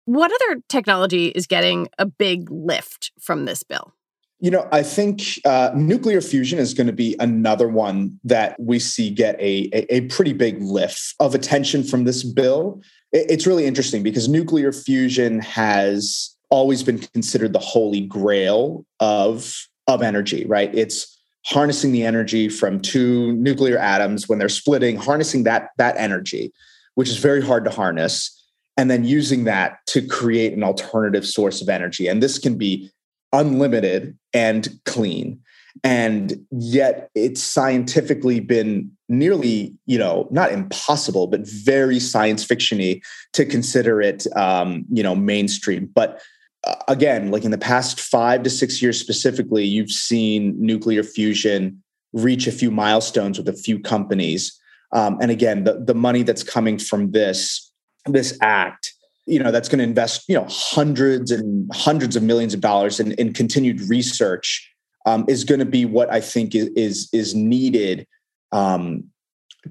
What 0.06 0.32
other 0.32 0.62
technology 0.68 1.28
is 1.28 1.46
getting 1.46 1.90
a 2.00 2.08
big 2.08 2.50
lift 2.50 3.12
from 3.20 3.46
this 3.46 3.62
bill 3.62 3.94
you 4.40 4.52
know, 4.52 4.68
I 4.72 4.84
think 4.84 5.40
uh, 5.46 5.72
nuclear 5.76 6.22
fusion 6.22 6.60
is 6.60 6.74
going 6.74 6.88
to 6.88 6.94
be 6.94 7.16
another 7.20 7.68
one 7.68 8.20
that 8.24 8.56
we 8.60 8.78
see 8.78 9.10
get 9.10 9.36
a, 9.40 9.70
a, 9.74 9.96
a 9.96 10.02
pretty 10.02 10.34
big 10.34 10.62
lift 10.62 11.16
of 11.20 11.34
attention 11.34 11.84
from 11.84 12.04
this 12.04 12.24
bill. 12.24 12.82
It's 13.12 13.48
really 13.48 13.66
interesting 13.66 14.04
because 14.04 14.28
nuclear 14.28 14.72
fusion 14.72 15.40
has 15.40 16.36
always 16.50 16.84
been 16.84 17.00
considered 17.00 17.54
the 17.54 17.60
holy 17.60 18.02
grail 18.02 18.86
of, 19.00 19.54
of 19.88 20.02
energy, 20.04 20.46
right? 20.46 20.74
It's 20.76 21.18
harnessing 21.46 21.92
the 21.92 22.04
energy 22.04 22.48
from 22.48 22.80
two 22.80 23.34
nuclear 23.34 23.78
atoms 23.78 24.30
when 24.30 24.38
they're 24.38 24.50
splitting, 24.50 24.98
harnessing 24.98 25.44
that, 25.44 25.70
that 25.78 25.96
energy, 25.98 26.54
which 26.96 27.10
is 27.10 27.18
very 27.18 27.42
hard 27.42 27.66
to 27.66 27.72
harness, 27.72 28.34
and 28.76 28.92
then 28.92 29.04
using 29.04 29.46
that 29.46 29.78
to 29.88 30.06
create 30.06 30.54
an 30.54 30.64
alternative 30.64 31.26
source 31.26 31.62
of 31.62 31.70
energy. 31.70 32.08
And 32.08 32.22
this 32.22 32.38
can 32.38 32.58
be 32.58 32.92
unlimited 33.38 34.18
and 34.34 34.68
clean. 34.86 35.40
And 35.84 36.46
yet 36.52 37.12
it's 37.14 37.42
scientifically 37.42 38.40
been 38.40 38.92
nearly 39.10 39.74
you 39.86 39.98
know 39.98 40.28
not 40.32 40.52
impossible 40.52 41.28
but 41.28 41.48
very 41.48 41.98
science 41.98 42.46
fictiony 42.46 43.02
to 43.32 43.46
consider 43.46 44.02
it 44.02 44.26
um, 44.36 44.86
you 44.92 45.04
know 45.04 45.16
mainstream. 45.16 45.90
But 45.94 46.20
uh, 46.64 46.76
again 46.88 47.32
like 47.32 47.46
in 47.46 47.52
the 47.52 47.58
past 47.58 48.00
five 48.00 48.44
to 48.44 48.50
six 48.50 48.82
years 48.82 49.00
specifically 49.00 49.64
you've 49.64 49.92
seen 49.92 50.56
nuclear 50.60 51.04
fusion 51.04 51.82
reach 52.12 52.48
a 52.48 52.52
few 52.52 52.72
milestones 52.72 53.38
with 53.38 53.48
a 53.48 53.54
few 53.54 53.80
companies. 53.80 54.60
Um, 54.92 55.20
and 55.22 55.30
again 55.30 55.64
the, 55.64 55.84
the 55.86 55.96
money 55.96 56.24
that's 56.24 56.44
coming 56.44 56.80
from 56.80 57.12
this 57.12 57.72
this 58.08 58.38
act 58.42 58.94
you 59.28 59.40
know 59.40 59.52
that's 59.52 59.70
going 59.70 59.80
to 59.80 59.84
invest 59.84 60.24
you 60.28 60.36
know 60.36 60.46
hundreds 60.50 61.32
and 61.32 61.70
hundreds 61.74 62.16
of 62.16 62.24
millions 62.24 62.54
of 62.54 62.62
dollars 62.62 63.00
in, 63.00 63.12
in 63.14 63.34
continued 63.34 63.82
research 63.82 64.74
um, 65.06 65.26
is 65.28 65.44
going 65.44 65.60
to 65.60 65.66
be 65.66 65.86
what 65.86 66.12
I 66.12 66.20
think 66.20 66.56
is 66.56 66.70
is, 66.76 67.10
is 67.14 67.36
needed 67.36 68.08
um, 68.52 69.06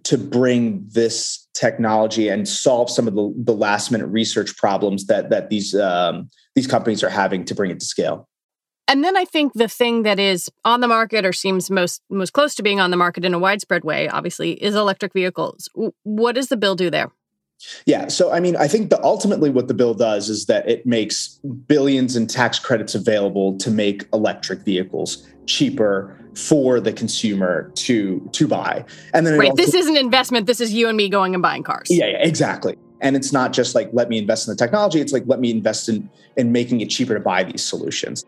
to 0.05 0.19
bring 0.19 0.87
this 0.89 1.49
technology 1.55 2.29
and 2.29 2.49
solve 2.49 2.91
some 2.91 3.09
of 3.09 3.15
the, 3.15 3.35
the 3.45 3.55
last 3.55 3.91
minute 3.91 4.07
research 4.07 4.57
problems 4.57 5.07
that 5.07 5.31
that 5.31 5.51
these 5.51 5.75
um, 5.75 6.31
these 6.55 6.67
companies 6.67 7.03
are 7.03 7.11
having 7.11 7.45
to 7.45 7.55
bring 7.55 7.71
it 7.71 7.81
to 7.81 7.87
scale. 7.87 8.29
And 8.89 9.03
then 9.03 9.17
I 9.17 9.25
think 9.25 9.53
the 9.55 9.69
thing 9.69 10.05
that 10.05 10.21
is 10.21 10.49
on 10.65 10.81
the 10.81 10.87
market 10.87 11.27
or 11.27 11.33
seems 11.33 11.71
most 11.71 12.03
most 12.09 12.33
close 12.33 12.55
to 12.57 12.63
being 12.63 12.81
on 12.81 12.91
the 12.91 12.97
market 12.97 13.25
in 13.25 13.35
a 13.35 13.39
widespread 13.39 13.85
way, 13.85 14.09
obviously, 14.09 14.53
is 14.53 14.75
electric 14.75 15.13
vehicles. 15.13 15.69
What 16.05 16.35
does 16.35 16.49
the 16.49 16.57
bill 16.57 16.77
do 16.77 16.89
there? 16.91 17.11
Yeah. 17.87 18.09
So, 18.09 18.33
I 18.33 18.41
mean, 18.41 18.57
I 18.57 18.69
think 18.69 18.91
the 18.91 19.03
ultimately 19.03 19.51
what 19.51 19.69
the 19.69 19.75
bill 19.75 19.95
does 19.95 20.29
is 20.29 20.47
that 20.47 20.69
it 20.69 20.87
makes 20.87 21.41
billions 21.67 22.17
in 22.17 22.27
tax 22.27 22.59
credits 22.59 22.95
available 22.95 23.57
to 23.59 23.71
make 23.71 24.07
electric 24.13 24.61
vehicles 24.61 25.27
cheaper 25.47 26.19
for 26.35 26.81
the 26.81 26.93
consumer 26.93 27.71
to 27.75 28.29
to 28.33 28.47
buy. 28.47 28.85
And 29.15 29.27
then 29.27 29.39
right, 29.39 29.51
also, 29.51 29.63
this 29.63 29.75
is 29.75 29.87
an 29.87 29.97
investment. 29.97 30.47
This 30.47 30.61
is 30.61 30.73
you 30.73 30.89
and 30.89 30.97
me 30.97 31.09
going 31.09 31.35
and 31.35 31.43
buying 31.43 31.63
cars. 31.63 31.89
Yeah, 31.91 32.07
yeah, 32.07 32.19
exactly. 32.19 32.77
And 33.01 33.17
it's 33.17 33.33
not 33.33 33.53
just 33.53 33.75
like 33.75 33.89
let 33.93 34.09
me 34.09 34.19
invest 34.19 34.47
in 34.47 34.53
the 34.53 34.59
technology. 34.59 35.01
It's 35.01 35.13
like 35.13 35.25
let 35.27 35.41
me 35.41 35.51
invest 35.51 35.89
in 35.89 36.09
in 36.37 36.53
making 36.53 36.81
it 36.81 36.91
cheaper 36.91 37.15
to 37.15 37.21
buy 37.21 37.43
these 37.43 37.65
solutions. 37.65 38.25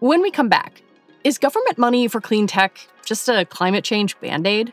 When 0.00 0.20
we 0.20 0.30
come 0.30 0.48
back, 0.48 0.82
is 1.24 1.38
government 1.38 1.78
money 1.78 2.08
for 2.08 2.20
clean 2.20 2.46
tech 2.46 2.88
just 3.04 3.28
a 3.28 3.44
climate 3.44 3.84
change 3.84 4.18
band 4.20 4.46
aid? 4.46 4.72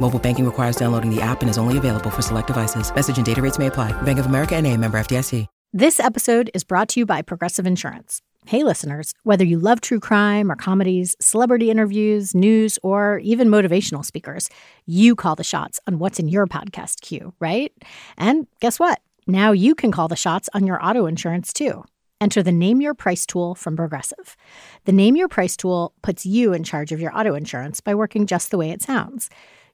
Mobile 0.00 0.18
banking 0.18 0.44
requires 0.44 0.76
downloading 0.76 1.14
the 1.14 1.22
app 1.22 1.42
and 1.42 1.50
is 1.50 1.58
only 1.58 1.78
available 1.78 2.10
for 2.10 2.22
select 2.22 2.48
devices. 2.48 2.92
Message 2.94 3.16
and 3.16 3.26
data 3.26 3.40
rates 3.40 3.58
may 3.58 3.68
apply. 3.68 3.92
Bank 4.02 4.18
of 4.18 4.26
America 4.26 4.56
and 4.56 4.66
a 4.66 4.76
member 4.76 4.98
FDIC. 4.98 5.46
This 5.72 6.00
episode 6.00 6.50
is 6.52 6.64
brought 6.64 6.88
to 6.88 7.00
you 7.00 7.06
by 7.06 7.22
Progressive 7.22 7.64
Insurance. 7.64 8.22
Hey, 8.46 8.64
listeners, 8.64 9.14
whether 9.22 9.44
you 9.44 9.60
love 9.60 9.80
true 9.80 10.00
crime 10.00 10.50
or 10.50 10.56
comedies, 10.56 11.14
celebrity 11.20 11.70
interviews, 11.70 12.34
news, 12.34 12.76
or 12.82 13.18
even 13.18 13.48
motivational 13.48 14.04
speakers, 14.04 14.50
you 14.86 15.14
call 15.14 15.36
the 15.36 15.44
shots 15.44 15.78
on 15.86 16.00
what's 16.00 16.18
in 16.18 16.26
your 16.26 16.48
podcast 16.48 17.02
queue, 17.02 17.34
right? 17.38 17.72
And 18.16 18.48
guess 18.58 18.80
what? 18.80 19.00
Now 19.28 19.52
you 19.52 19.76
can 19.76 19.92
call 19.92 20.08
the 20.08 20.16
shots 20.16 20.48
on 20.54 20.66
your 20.66 20.84
auto 20.84 21.06
insurance 21.06 21.52
too. 21.52 21.84
Enter 22.20 22.42
the 22.42 22.50
Name 22.50 22.80
Your 22.80 22.94
Price 22.94 23.24
tool 23.24 23.54
from 23.54 23.76
Progressive. 23.76 24.36
The 24.86 24.92
Name 24.92 25.14
Your 25.14 25.28
Price 25.28 25.56
tool 25.56 25.94
puts 26.02 26.26
you 26.26 26.52
in 26.52 26.64
charge 26.64 26.90
of 26.90 27.00
your 27.00 27.16
auto 27.16 27.36
insurance 27.36 27.80
by 27.80 27.94
working 27.94 28.26
just 28.26 28.50
the 28.50 28.58
way 28.58 28.70
it 28.70 28.82
sounds. 28.82 29.30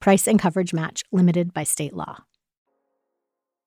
Price 0.00 0.28
and 0.28 0.38
coverage 0.38 0.72
match 0.72 1.02
limited 1.10 1.52
by 1.52 1.64
state 1.64 1.94
law. 1.94 2.18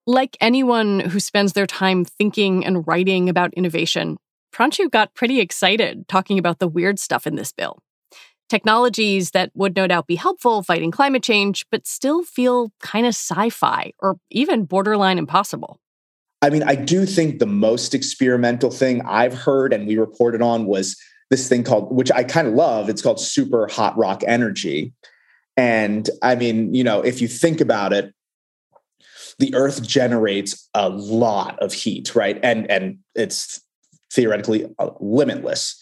Like 0.08 0.38
anyone 0.42 1.02
who 1.02 1.20
spends 1.20 1.54
their 1.54 1.68
time 1.68 2.06
thinking 2.06 2.66
and 2.66 2.88
writing 2.88 3.30
about 3.30 3.54
innovation, 3.54 4.18
Pranshu 4.54 4.90
got 4.90 5.14
pretty 5.14 5.40
excited 5.40 6.08
talking 6.08 6.40
about 6.40 6.60
the 6.60 6.68
weird 6.68 7.00
stuff 7.00 7.28
in 7.28 7.36
this 7.36 7.52
bill. 7.52 7.80
Technologies 8.50 9.32
that 9.32 9.52
would 9.54 9.76
no 9.76 9.88
doubt 9.88 10.08
be 10.08 10.16
helpful 10.16 10.64
fighting 10.64 10.92
climate 10.92 11.24
change, 11.24 11.66
but 11.72 11.88
still 11.88 12.24
feel 12.24 12.72
kind 12.82 13.06
of 13.06 13.12
sci 13.12 13.50
fi 13.50 13.94
or 14.00 14.18
even 14.30 14.66
borderline 14.66 15.18
impossible. 15.18 15.80
I 16.42 16.50
mean, 16.50 16.64
I 16.64 16.76
do 16.76 17.06
think 17.06 17.40
the 17.40 17.46
most 17.46 17.94
experimental 17.94 18.72
thing 18.72 19.02
I've 19.06 19.34
heard 19.34 19.74
and 19.74 19.88
we 19.88 19.98
reported 19.98 20.42
on 20.42 20.66
was 20.66 20.98
this 21.30 21.48
thing 21.48 21.64
called, 21.64 21.96
which 21.96 22.12
I 22.12 22.24
kind 22.24 22.48
of 22.48 22.54
love, 22.54 22.90
it's 22.90 23.02
called 23.02 23.20
super 23.20 23.68
hot 23.68 23.98
rock 23.98 24.22
energy. 24.26 24.94
And 25.58 26.10
I 26.22 26.36
mean, 26.36 26.74
you 26.74 26.84
know, 26.84 27.02
if 27.02 27.22
you 27.22 27.28
think 27.28 27.62
about 27.62 27.94
it, 27.94 28.14
the 29.40 29.54
earth 29.56 29.86
generates 29.86 30.70
a 30.74 30.90
lot 30.90 31.58
of 31.60 31.74
heat, 31.74 32.16
right? 32.16 32.40
And 32.44 32.70
and 32.70 33.00
it's 33.16 33.62
theoretically 34.14 34.66
uh, 34.80 34.90
limitless. 35.00 35.80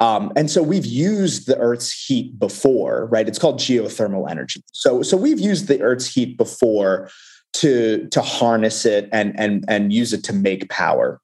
Um, 0.00 0.32
and 0.36 0.50
so 0.50 0.62
we've 0.62 0.86
used 0.86 1.48
the 1.48 1.58
Earth's 1.58 1.92
heat 1.92 2.38
before, 2.38 3.06
right? 3.06 3.26
It's 3.26 3.38
called 3.38 3.58
geothermal 3.58 4.30
energy. 4.30 4.62
So 4.72 5.02
so 5.02 5.16
we've 5.16 5.40
used 5.40 5.68
the 5.68 5.80
Earth's 5.80 6.12
heat 6.12 6.36
before 6.36 7.10
to 7.54 8.06
to 8.08 8.20
harness 8.20 8.84
it 8.84 9.08
and 9.10 9.38
and 9.38 9.64
and 9.68 9.92
use 9.92 10.12
it 10.12 10.22
to 10.24 10.32
make 10.32 10.68
power 10.68 11.20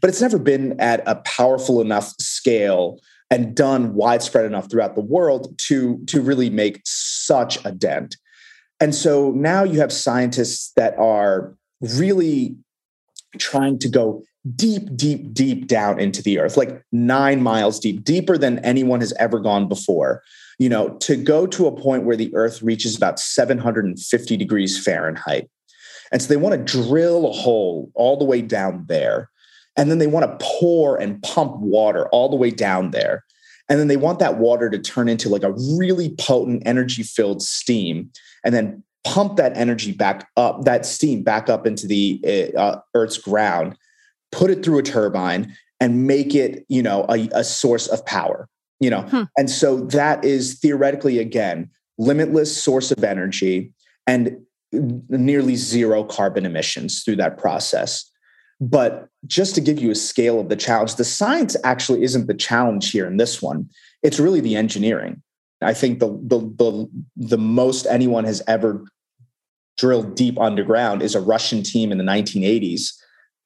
but 0.00 0.08
it's 0.08 0.20
never 0.20 0.38
been 0.38 0.78
at 0.80 1.02
a 1.06 1.16
powerful 1.16 1.80
enough 1.80 2.14
scale 2.20 3.00
and 3.30 3.54
done 3.54 3.94
widespread 3.94 4.44
enough 4.44 4.70
throughout 4.70 4.94
the 4.94 5.00
world 5.00 5.56
to 5.58 5.98
to 6.06 6.20
really 6.20 6.50
make 6.50 6.80
such 6.84 7.64
a 7.64 7.72
dent 7.72 8.16
and 8.80 8.94
so 8.94 9.32
now 9.32 9.62
you 9.62 9.80
have 9.80 9.92
scientists 9.92 10.72
that 10.76 10.96
are 10.98 11.54
really 11.80 12.56
trying 13.38 13.78
to 13.78 13.88
go 13.88 14.22
deep 14.54 14.96
deep 14.96 15.32
deep 15.34 15.66
down 15.66 15.98
into 15.98 16.22
the 16.22 16.38
earth 16.38 16.56
like 16.56 16.82
9 16.92 17.42
miles 17.42 17.80
deep 17.80 18.04
deeper 18.04 18.38
than 18.38 18.60
anyone 18.60 19.00
has 19.00 19.12
ever 19.18 19.40
gone 19.40 19.68
before 19.68 20.22
you 20.58 20.68
know 20.68 20.90
to 20.98 21.16
go 21.16 21.46
to 21.46 21.66
a 21.66 21.80
point 21.80 22.04
where 22.04 22.16
the 22.16 22.34
earth 22.34 22.62
reaches 22.62 22.96
about 22.96 23.18
750 23.18 24.36
degrees 24.36 24.82
fahrenheit 24.82 25.50
and 26.12 26.22
so 26.22 26.28
they 26.28 26.36
want 26.36 26.66
to 26.66 26.82
drill 26.82 27.28
a 27.28 27.32
hole 27.32 27.90
all 27.94 28.16
the 28.16 28.24
way 28.24 28.42
down 28.42 28.84
there. 28.88 29.30
And 29.76 29.90
then 29.90 29.98
they 29.98 30.06
want 30.06 30.24
to 30.24 30.46
pour 30.46 30.96
and 30.96 31.22
pump 31.22 31.56
water 31.58 32.08
all 32.08 32.28
the 32.28 32.36
way 32.36 32.50
down 32.50 32.90
there. 32.90 33.24
And 33.68 33.80
then 33.80 33.88
they 33.88 33.96
want 33.96 34.20
that 34.20 34.38
water 34.38 34.70
to 34.70 34.78
turn 34.78 35.08
into 35.08 35.28
like 35.28 35.42
a 35.42 35.52
really 35.76 36.14
potent 36.18 36.62
energy 36.64 37.02
filled 37.02 37.42
steam 37.42 38.10
and 38.44 38.54
then 38.54 38.82
pump 39.04 39.36
that 39.36 39.56
energy 39.56 39.92
back 39.92 40.28
up, 40.36 40.64
that 40.64 40.86
steam 40.86 41.22
back 41.22 41.48
up 41.48 41.66
into 41.66 41.86
the 41.86 42.20
uh, 42.56 42.78
Earth's 42.94 43.18
ground, 43.18 43.76
put 44.32 44.50
it 44.50 44.64
through 44.64 44.78
a 44.78 44.82
turbine 44.82 45.54
and 45.80 46.06
make 46.06 46.34
it, 46.34 46.64
you 46.68 46.82
know, 46.82 47.04
a, 47.08 47.28
a 47.32 47.44
source 47.44 47.88
of 47.88 48.04
power, 48.06 48.48
you 48.80 48.88
know. 48.88 49.02
Hmm. 49.02 49.24
And 49.36 49.50
so 49.50 49.80
that 49.86 50.24
is 50.24 50.58
theoretically, 50.58 51.18
again, 51.18 51.70
limitless 51.98 52.56
source 52.62 52.90
of 52.90 53.02
energy. 53.04 53.72
And 54.06 54.38
nearly 54.72 55.56
zero 55.56 56.04
carbon 56.04 56.46
emissions 56.46 57.02
through 57.02 57.16
that 57.16 57.38
process. 57.38 58.10
But 58.60 59.08
just 59.26 59.54
to 59.56 59.60
give 59.60 59.78
you 59.78 59.90
a 59.90 59.94
scale 59.94 60.40
of 60.40 60.48
the 60.48 60.56
challenge, 60.56 60.94
the 60.94 61.04
science 61.04 61.56
actually 61.62 62.02
isn't 62.04 62.26
the 62.26 62.34
challenge 62.34 62.90
here 62.90 63.06
in 63.06 63.18
this 63.18 63.42
one. 63.42 63.68
It's 64.02 64.18
really 64.18 64.40
the 64.40 64.56
engineering. 64.56 65.22
I 65.62 65.74
think 65.74 65.98
the 66.00 66.08
the 66.08 66.38
the, 66.38 66.90
the 67.16 67.38
most 67.38 67.86
anyone 67.86 68.24
has 68.24 68.42
ever 68.46 68.84
drilled 69.78 70.14
deep 70.14 70.38
underground 70.38 71.02
is 71.02 71.14
a 71.14 71.20
Russian 71.20 71.62
team 71.62 71.92
in 71.92 71.98
the 71.98 72.04
1980s 72.04 72.92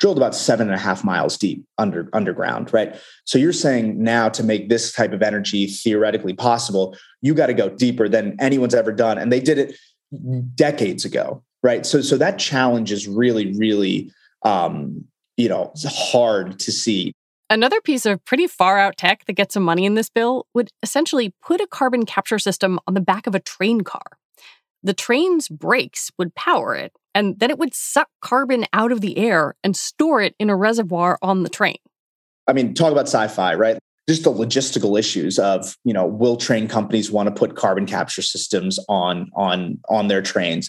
drilled 0.00 0.16
about 0.16 0.34
seven 0.34 0.66
and 0.66 0.74
a 0.74 0.78
half 0.82 1.04
miles 1.04 1.36
deep 1.36 1.64
under 1.76 2.08
underground, 2.14 2.72
right? 2.72 2.96
So 3.26 3.38
you're 3.38 3.52
saying 3.52 4.02
now 4.02 4.30
to 4.30 4.42
make 4.42 4.68
this 4.68 4.92
type 4.92 5.12
of 5.12 5.22
energy 5.22 5.66
theoretically 5.66 6.32
possible, 6.32 6.96
you 7.20 7.34
got 7.34 7.46
to 7.46 7.54
go 7.54 7.68
deeper 7.68 8.08
than 8.08 8.34
anyone's 8.40 8.74
ever 8.74 8.92
done, 8.92 9.18
and 9.18 9.30
they 9.30 9.40
did 9.40 9.58
it 9.58 9.76
decades 10.54 11.04
ago, 11.04 11.42
right? 11.62 11.84
So 11.84 12.00
so 12.00 12.16
that 12.16 12.38
challenge 12.38 12.90
is 12.90 13.06
really 13.06 13.52
really 13.58 14.10
um, 14.42 15.04
you 15.36 15.48
know 15.48 15.72
hard 15.84 16.58
to 16.60 16.72
see. 16.72 17.12
Another 17.48 17.80
piece 17.80 18.06
of 18.06 18.24
pretty 18.24 18.46
far 18.46 18.78
out 18.78 18.96
tech 18.96 19.24
that 19.24 19.32
gets 19.32 19.54
some 19.54 19.64
money 19.64 19.84
in 19.84 19.94
this 19.94 20.08
bill 20.08 20.46
would 20.54 20.68
essentially 20.82 21.34
put 21.42 21.60
a 21.60 21.66
carbon 21.66 22.06
capture 22.06 22.38
system 22.38 22.78
on 22.86 22.94
the 22.94 23.00
back 23.00 23.26
of 23.26 23.34
a 23.34 23.40
train 23.40 23.80
car. 23.80 24.18
The 24.82 24.94
train's 24.94 25.48
brakes 25.48 26.10
would 26.16 26.34
power 26.34 26.74
it, 26.74 26.92
and 27.14 27.38
then 27.38 27.50
it 27.50 27.58
would 27.58 27.74
suck 27.74 28.08
carbon 28.20 28.66
out 28.72 28.92
of 28.92 29.00
the 29.00 29.18
air 29.18 29.56
and 29.64 29.76
store 29.76 30.22
it 30.22 30.34
in 30.38 30.48
a 30.48 30.56
reservoir 30.56 31.18
on 31.22 31.42
the 31.42 31.48
train. 31.48 31.76
I 32.46 32.52
mean, 32.52 32.72
talk 32.72 32.92
about 32.92 33.06
sci 33.06 33.28
fi, 33.28 33.54
right? 33.54 33.78
just 34.10 34.24
the 34.24 34.32
logistical 34.32 34.98
issues 34.98 35.38
of 35.38 35.76
you 35.84 35.92
know 35.92 36.04
will 36.04 36.36
train 36.36 36.66
companies 36.66 37.12
want 37.12 37.28
to 37.28 37.34
put 37.34 37.54
carbon 37.54 37.86
capture 37.86 38.22
systems 38.22 38.78
on 38.88 39.30
on 39.36 39.78
on 39.88 40.08
their 40.08 40.20
trains 40.20 40.68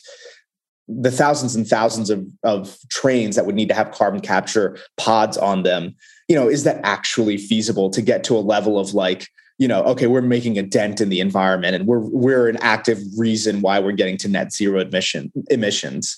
the 1.00 1.12
thousands 1.12 1.56
and 1.56 1.68
thousands 1.68 2.10
of, 2.10 2.26
of 2.44 2.78
trains 2.90 3.36
that 3.36 3.46
would 3.46 3.56
need 3.56 3.70
to 3.70 3.74
have 3.74 3.92
carbon 3.92 4.20
capture 4.20 4.78
pods 4.98 5.38
on 5.38 5.64
them 5.64 5.96
you 6.28 6.36
know 6.36 6.48
is 6.48 6.64
that 6.64 6.80
actually 6.84 7.38
feasible 7.38 7.90
to 7.90 8.02
get 8.02 8.24
to 8.24 8.36
a 8.36 8.40
level 8.40 8.80
of 8.80 8.94
like 8.94 9.28
you 9.58 9.68
know 9.68 9.84
okay 9.84 10.08
we're 10.08 10.22
making 10.22 10.58
a 10.58 10.64
dent 10.64 11.02
in 11.02 11.10
the 11.10 11.20
environment 11.20 11.76
and 11.76 11.88
we're 11.88 12.00
we're 12.00 12.48
an 12.48 12.58
active 12.58 13.00
reason 13.18 13.62
why 13.62 13.80
we're 13.80 13.92
getting 13.92 14.18
to 14.18 14.28
net 14.28 14.52
zero 14.52 14.80
emission 14.82 15.32
emissions 15.50 16.18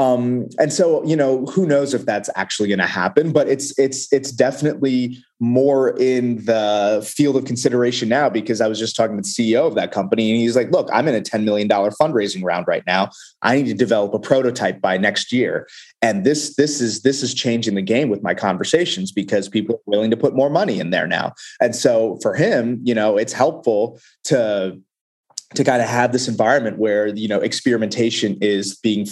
um, 0.00 0.48
and 0.58 0.72
so, 0.72 1.04
you 1.04 1.14
know, 1.14 1.44
who 1.44 1.66
knows 1.66 1.92
if 1.92 2.06
that's 2.06 2.30
actually 2.34 2.68
going 2.68 2.78
to 2.78 2.86
happen? 2.86 3.32
But 3.32 3.48
it's 3.48 3.78
it's 3.78 4.10
it's 4.10 4.32
definitely 4.32 5.18
more 5.40 5.90
in 5.98 6.42
the 6.46 7.06
field 7.06 7.36
of 7.36 7.44
consideration 7.44 8.08
now 8.08 8.30
because 8.30 8.62
I 8.62 8.66
was 8.66 8.78
just 8.78 8.96
talking 8.96 9.16
to 9.16 9.22
the 9.22 9.28
CEO 9.28 9.66
of 9.66 9.74
that 9.74 9.92
company, 9.92 10.30
and 10.30 10.40
he's 10.40 10.56
like, 10.56 10.70
"Look, 10.70 10.88
I'm 10.90 11.06
in 11.06 11.14
a 11.14 11.20
ten 11.20 11.44
million 11.44 11.68
dollar 11.68 11.90
fundraising 11.90 12.42
round 12.42 12.66
right 12.66 12.82
now. 12.86 13.10
I 13.42 13.56
need 13.56 13.66
to 13.66 13.74
develop 13.74 14.14
a 14.14 14.18
prototype 14.18 14.80
by 14.80 14.96
next 14.96 15.32
year." 15.32 15.68
And 16.00 16.24
this 16.24 16.56
this 16.56 16.80
is 16.80 17.02
this 17.02 17.22
is 17.22 17.34
changing 17.34 17.74
the 17.74 17.82
game 17.82 18.08
with 18.08 18.22
my 18.22 18.32
conversations 18.32 19.12
because 19.12 19.50
people 19.50 19.74
are 19.74 19.82
willing 19.84 20.10
to 20.10 20.16
put 20.16 20.34
more 20.34 20.48
money 20.48 20.80
in 20.80 20.90
there 20.90 21.06
now. 21.06 21.34
And 21.60 21.76
so 21.76 22.18
for 22.22 22.34
him, 22.34 22.80
you 22.84 22.94
know, 22.94 23.18
it's 23.18 23.34
helpful 23.34 24.00
to 24.24 24.80
to 25.56 25.64
kind 25.64 25.82
of 25.82 25.88
have 25.88 26.12
this 26.12 26.26
environment 26.26 26.78
where 26.78 27.08
you 27.08 27.28
know 27.28 27.40
experimentation 27.40 28.38
is 28.40 28.76
being 28.76 29.06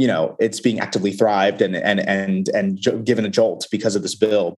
you 0.00 0.06
know 0.06 0.34
it's 0.40 0.60
being 0.60 0.80
actively 0.80 1.12
thrived 1.12 1.60
and 1.60 1.76
and 1.76 2.00
and 2.00 2.48
and 2.48 3.04
given 3.04 3.26
a 3.26 3.28
jolt 3.28 3.66
because 3.70 3.94
of 3.94 4.00
this 4.00 4.14
bill. 4.14 4.54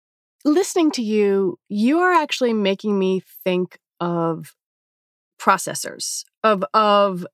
Listening 0.45 0.91
to 0.93 1.03
you 1.03 1.59
you 1.71 1.99
are 2.01 2.13
actually 2.13 2.53
making 2.53 2.99
me 2.99 3.23
think 3.43 3.79
of 4.01 4.55
processors 5.41 6.25
of 6.45 6.63
of 6.75 7.27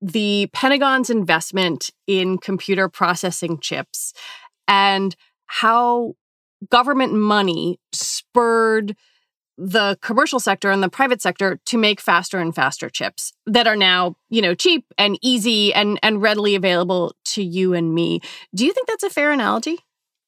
the 0.00 0.48
pentagon's 0.52 1.10
investment 1.10 1.90
in 2.06 2.38
computer 2.38 2.88
processing 2.88 3.58
chips 3.58 4.12
and 4.68 5.16
how 5.46 6.14
government 6.70 7.12
money 7.12 7.80
spurred 7.92 8.94
the 9.58 9.98
commercial 10.02 10.38
sector 10.38 10.70
and 10.70 10.82
the 10.82 10.88
private 10.88 11.22
sector 11.22 11.58
to 11.66 11.78
make 11.78 12.00
faster 12.00 12.38
and 12.38 12.54
faster 12.54 12.90
chips 12.90 13.32
that 13.46 13.66
are 13.66 13.76
now, 13.76 14.16
you 14.28 14.42
know, 14.42 14.54
cheap 14.54 14.84
and 14.98 15.18
easy 15.22 15.72
and 15.72 15.98
and 16.02 16.20
readily 16.20 16.54
available 16.54 17.14
to 17.24 17.42
you 17.42 17.72
and 17.72 17.94
me. 17.94 18.20
Do 18.54 18.66
you 18.66 18.72
think 18.72 18.86
that's 18.88 19.02
a 19.02 19.10
fair 19.10 19.32
analogy? 19.32 19.78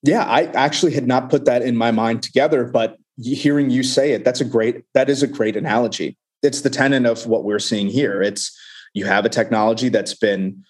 Yeah, 0.03 0.25
I 0.25 0.45
actually 0.55 0.93
had 0.93 1.07
not 1.07 1.31
put 1.31 1.45
that 1.45 1.63
in 1.63 1.77
my 1.77 1.91
mind 1.91 2.23
together, 2.23 2.65
but 2.65 2.97
hearing 3.21 3.69
you 3.69 3.83
say 3.83 4.13
it, 4.13 4.25
that's 4.25 4.41
a 4.41 4.45
great 4.45 4.85
that 4.95 5.11
is 5.11 5.23
a 5.23 5.27
great 5.27 5.57
analogy. 5.57 6.17
It's 6.43 6.61
the 6.61 6.71
tenet 6.71 7.05
of 7.05 7.27
what 7.27 7.45
we're 7.45 7.59
seeing 7.59 7.89
here. 7.89 8.23
It's 8.23 8.57
you 8.95 9.05
have 9.07 9.25
a 9.25 9.29
technology 9.29 9.89
that's 9.89 10.15
been 10.15 10.65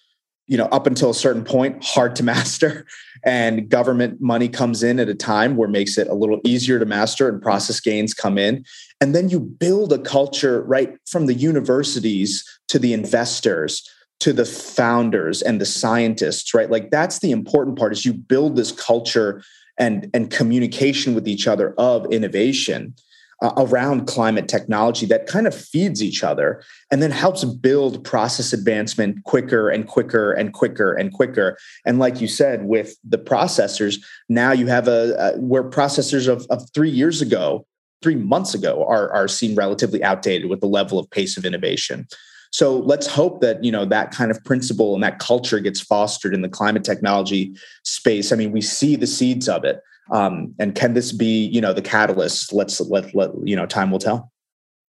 you 0.49 0.57
know, 0.57 0.65
up 0.67 0.87
until 0.87 1.11
a 1.11 1.15
certain 1.15 1.45
point, 1.45 1.85
hard 1.85 2.17
to 2.17 2.23
master. 2.25 2.87
And 3.25 3.69
government 3.69 4.21
money 4.21 4.49
comes 4.49 4.83
in 4.83 4.99
at 4.99 5.09
a 5.09 5.15
time 5.15 5.57
where 5.57 5.69
it 5.69 5.73
makes 5.73 5.99
it 5.99 6.09
a 6.09 6.15
little 6.15 6.41
easier 6.45 6.79
to 6.79 6.87
master 6.87 7.29
and 7.29 7.41
process 7.41 7.81
gains 7.81 8.15
come 8.15 8.39
in. 8.39 8.65
And 9.01 9.15
then 9.15 9.29
you 9.29 9.39
build 9.39 9.93
a 9.93 9.99
culture 9.99 10.63
right 10.63 10.97
from 11.07 11.27
the 11.27 11.35
universities 11.35 12.45
to 12.69 12.79
the 12.79 12.93
investors 12.93 13.89
to 14.21 14.33
the 14.33 14.45
founders 14.45 15.43
and 15.43 15.61
the 15.61 15.67
scientists, 15.67 16.53
right? 16.53 16.71
Like 16.71 16.91
that's 16.91 17.21
the 17.21 17.31
important 17.31 17.79
part 17.79 17.93
is 17.93 18.05
you 18.05 18.13
build 18.13 18.57
this 18.57 18.73
culture 18.73 19.43
and, 19.79 20.11
and 20.13 20.31
communication 20.31 21.15
with 21.15 21.29
each 21.29 21.47
other 21.47 21.73
of 21.79 22.07
innovation 22.13 22.95
uh, 23.41 23.53
around 23.57 24.07
climate 24.07 24.49
technology 24.49 25.07
that 25.07 25.27
kind 25.27 25.47
of 25.47 25.55
feeds 25.55 26.03
each 26.03 26.25
other 26.25 26.63
and 26.91 27.01
then 27.01 27.11
helps 27.11 27.45
build 27.45 28.03
process 28.05 28.53
advancement 28.53 29.23
quicker 29.25 29.69
and 29.69 29.87
quicker 29.87 30.33
and 30.33 30.53
quicker 30.53 30.93
and 30.95 31.13
quicker. 31.13 31.57
And 31.87 31.99
like 31.99 32.21
you 32.21 32.29
said, 32.29 32.65
with 32.65 32.97
the 33.05 33.19
processors, 33.19 34.01
now 34.29 34.53
you 34.53 34.67
have 34.67 34.89
a, 34.89 35.15
a 35.19 35.39
where 35.39 35.65
processors 35.65 36.29
of, 36.29 36.47
of 36.51 36.69
three 36.75 36.91
years 36.91 37.23
ago, 37.23 37.67
three 38.03 38.17
months 38.17 38.55
ago, 38.55 38.85
are, 38.89 39.11
are 39.13 39.29
seen 39.29 39.55
relatively 39.55 40.03
outdated 40.03 40.51
with 40.51 40.61
the 40.61 40.67
level 40.67 40.99
of 40.99 41.09
pace 41.11 41.37
of 41.37 41.45
innovation. 41.45 42.07
So 42.51 42.79
let's 42.79 43.07
hope 43.07 43.41
that 43.43 43.63
you 43.63 43.71
know 43.71 43.85
that 43.85 44.11
kind 44.11 44.31
of 44.31 44.43
principle 44.45 44.95
and 44.95 45.03
that 45.03 45.19
culture 45.19 45.61
gets 45.61 45.81
fostered 45.81 46.35
in 46.35 46.43
the 46.43 46.49
climate 46.49 46.83
technology 46.83 47.55
space. 47.85 48.33
I 48.33 48.37
mean, 48.37 48.53
we 48.53 48.63
see 48.63 48.97
the 48.97 49.07
seeds 49.07 49.49
of 49.49 49.65
it. 49.65 49.81
Um, 50.11 50.55
and 50.59 50.75
can 50.75 50.95
this 50.95 51.13
be, 51.13 51.47
you 51.47 51.61
know, 51.61 51.73
the 51.73 51.83
catalyst? 51.83 52.53
Let's 52.53 52.81
let 52.81 53.15
let 53.15 53.31
you 53.45 53.57
know. 53.57 53.67
Time 53.67 53.91
will 53.91 53.99
tell. 53.99 54.33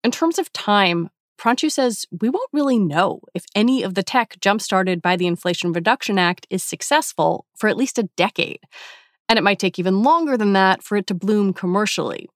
In 0.05 0.11
terms 0.11 0.39
of 0.39 0.53
time, 0.53 1.11
Pranshu 1.39 1.71
says 1.71 2.07
we 2.21 2.29
won't 2.29 2.51
really 2.53 2.79
know 2.79 3.21
if 3.35 3.45
any 3.55 3.83
of 3.83 3.95
the 3.95 4.03
tech 4.03 4.37
jump-started 4.41 5.03
by 5.03 5.17
the 5.17 5.27
Inflation 5.27 5.73
Reduction 5.73 6.19
Act 6.19 6.47
is 6.51 6.63
successful 6.63 7.47
for 7.57 7.69
at 7.69 7.77
least 7.77 7.99
a 7.99 8.09
decade. 8.17 8.61
And 9.29 9.39
it 9.39 9.43
might 9.43 9.59
take 9.59 9.79
even 9.79 10.03
longer 10.03 10.37
than 10.37 10.53
that 10.53 10.83
for 10.83 10.97
it 10.97 11.07
to 11.09 11.15
bloom 11.15 11.53
commercially. 11.53 12.29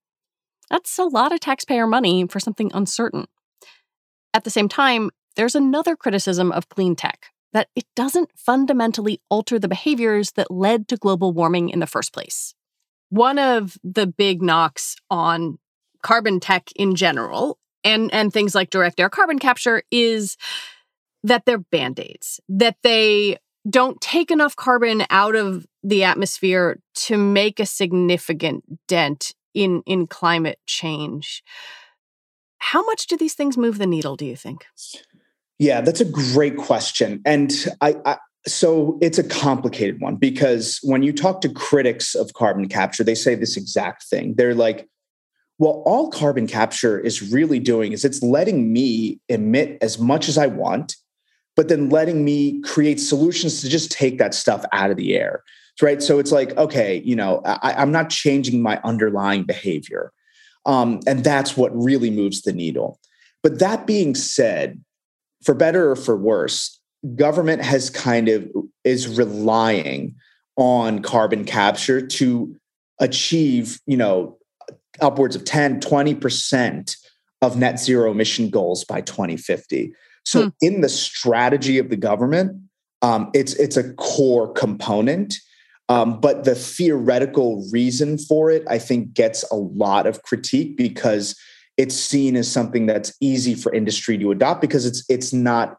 That's 0.70 0.98
a 0.98 1.04
lot 1.04 1.32
of 1.32 1.40
taxpayer 1.40 1.86
money 1.86 2.26
for 2.26 2.40
something 2.40 2.70
uncertain. 2.74 3.26
At 4.34 4.44
the 4.44 4.50
same 4.50 4.68
time, 4.68 5.10
there's 5.36 5.54
another 5.54 5.94
criticism 5.94 6.50
of 6.50 6.68
clean 6.68 6.96
tech 6.96 7.26
that 7.52 7.68
it 7.76 7.84
doesn't 7.94 8.30
fundamentally 8.36 9.20
alter 9.30 9.58
the 9.58 9.68
behaviors 9.68 10.32
that 10.32 10.50
led 10.50 10.88
to 10.88 10.96
global 10.96 11.32
warming 11.32 11.68
in 11.68 11.78
the 11.78 11.86
first 11.86 12.12
place. 12.12 12.54
One 13.10 13.38
of 13.38 13.76
the 13.84 14.06
big 14.06 14.42
knocks 14.42 14.96
on 15.10 15.58
carbon 16.02 16.40
tech 16.40 16.70
in 16.76 16.94
general 16.94 17.58
and, 17.84 18.12
and 18.12 18.32
things 18.32 18.54
like 18.54 18.70
direct 18.70 19.00
air 19.00 19.08
carbon 19.08 19.38
capture 19.38 19.82
is 19.90 20.36
that 21.22 21.44
they're 21.44 21.58
band 21.58 21.98
aids, 21.98 22.40
that 22.48 22.76
they 22.82 23.38
don't 23.68 24.00
take 24.00 24.30
enough 24.30 24.54
carbon 24.54 25.04
out 25.10 25.34
of 25.34 25.66
the 25.82 26.04
atmosphere 26.04 26.80
to 26.94 27.16
make 27.16 27.58
a 27.58 27.66
significant 27.66 28.64
dent 28.86 29.34
in, 29.54 29.82
in 29.86 30.06
climate 30.06 30.58
change. 30.66 31.42
How 32.58 32.84
much 32.84 33.06
do 33.06 33.16
these 33.16 33.34
things 33.34 33.56
move 33.56 33.78
the 33.78 33.86
needle, 33.86 34.16
do 34.16 34.24
you 34.24 34.36
think? 34.36 34.66
Yeah, 35.58 35.80
that's 35.80 36.00
a 36.00 36.04
great 36.04 36.56
question. 36.56 37.22
And 37.24 37.52
I, 37.80 37.96
I 38.04 38.18
so 38.46 38.98
it's 39.00 39.18
a 39.18 39.24
complicated 39.24 40.00
one 40.00 40.16
because 40.16 40.78
when 40.82 41.02
you 41.02 41.12
talk 41.12 41.40
to 41.40 41.48
critics 41.48 42.14
of 42.14 42.32
carbon 42.34 42.68
capture, 42.68 43.02
they 43.02 43.14
say 43.14 43.34
this 43.34 43.56
exact 43.56 44.04
thing. 44.04 44.34
They're 44.36 44.54
like, 44.54 44.88
well, 45.58 45.82
all 45.86 46.10
carbon 46.10 46.46
capture 46.46 46.98
is 46.98 47.32
really 47.32 47.58
doing 47.58 47.92
is 47.92 48.04
it's 48.04 48.22
letting 48.22 48.72
me 48.72 49.20
emit 49.28 49.78
as 49.80 49.98
much 49.98 50.28
as 50.28 50.38
I 50.38 50.46
want, 50.46 50.96
but 51.56 51.68
then 51.68 51.88
letting 51.88 52.24
me 52.24 52.60
create 52.62 53.00
solutions 53.00 53.62
to 53.62 53.68
just 53.68 53.90
take 53.90 54.18
that 54.18 54.34
stuff 54.34 54.64
out 54.72 54.90
of 54.90 54.96
the 54.96 55.16
air. 55.16 55.42
Right. 55.82 56.02
So 56.02 56.18
it's 56.18 56.32
like, 56.32 56.56
okay, 56.56 57.02
you 57.04 57.14
know, 57.14 57.42
I, 57.44 57.82
am 57.82 57.92
not 57.92 58.08
changing 58.08 58.62
my 58.62 58.80
underlying 58.82 59.42
behavior. 59.42 60.10
Um, 60.64 61.00
and 61.06 61.22
that's 61.22 61.54
what 61.54 61.70
really 61.76 62.10
moves 62.10 62.42
the 62.42 62.52
needle. 62.52 62.98
But 63.42 63.58
that 63.58 63.86
being 63.86 64.14
said, 64.14 64.82
for 65.44 65.54
better 65.54 65.90
or 65.90 65.96
for 65.96 66.16
worse, 66.16 66.80
government 67.14 67.62
has 67.62 67.90
kind 67.90 68.28
of 68.28 68.48
is 68.84 69.16
relying 69.16 70.14
on 70.56 71.02
carbon 71.02 71.44
capture 71.44 72.04
to 72.06 72.56
achieve, 72.98 73.80
you 73.86 73.96
know, 73.96 74.38
upwards 75.00 75.36
of 75.36 75.44
10, 75.44 75.80
20% 75.80 76.96
of 77.42 77.56
net 77.56 77.78
zero 77.78 78.10
emission 78.10 78.48
goals 78.48 78.84
by 78.84 79.00
2050. 79.02 79.92
So 80.24 80.44
hmm. 80.44 80.48
in 80.60 80.80
the 80.80 80.88
strategy 80.88 81.78
of 81.78 81.90
the 81.90 81.96
government, 81.96 82.60
um, 83.02 83.30
it's 83.34 83.54
it's 83.54 83.76
a 83.76 83.92
core 83.94 84.52
component. 84.52 85.34
Um, 85.88 86.18
but 86.18 86.44
the 86.44 86.56
theoretical 86.56 87.64
reason 87.70 88.18
for 88.18 88.50
it, 88.50 88.64
I 88.68 88.78
think, 88.78 89.14
gets 89.14 89.44
a 89.52 89.54
lot 89.54 90.06
of 90.06 90.22
critique 90.22 90.76
because 90.76 91.38
it's 91.76 91.94
seen 91.94 92.34
as 92.34 92.50
something 92.50 92.86
that's 92.86 93.14
easy 93.20 93.54
for 93.54 93.72
industry 93.72 94.18
to 94.18 94.32
adopt 94.32 94.60
because 94.60 94.86
it's 94.86 95.04
it's 95.08 95.32
not 95.32 95.78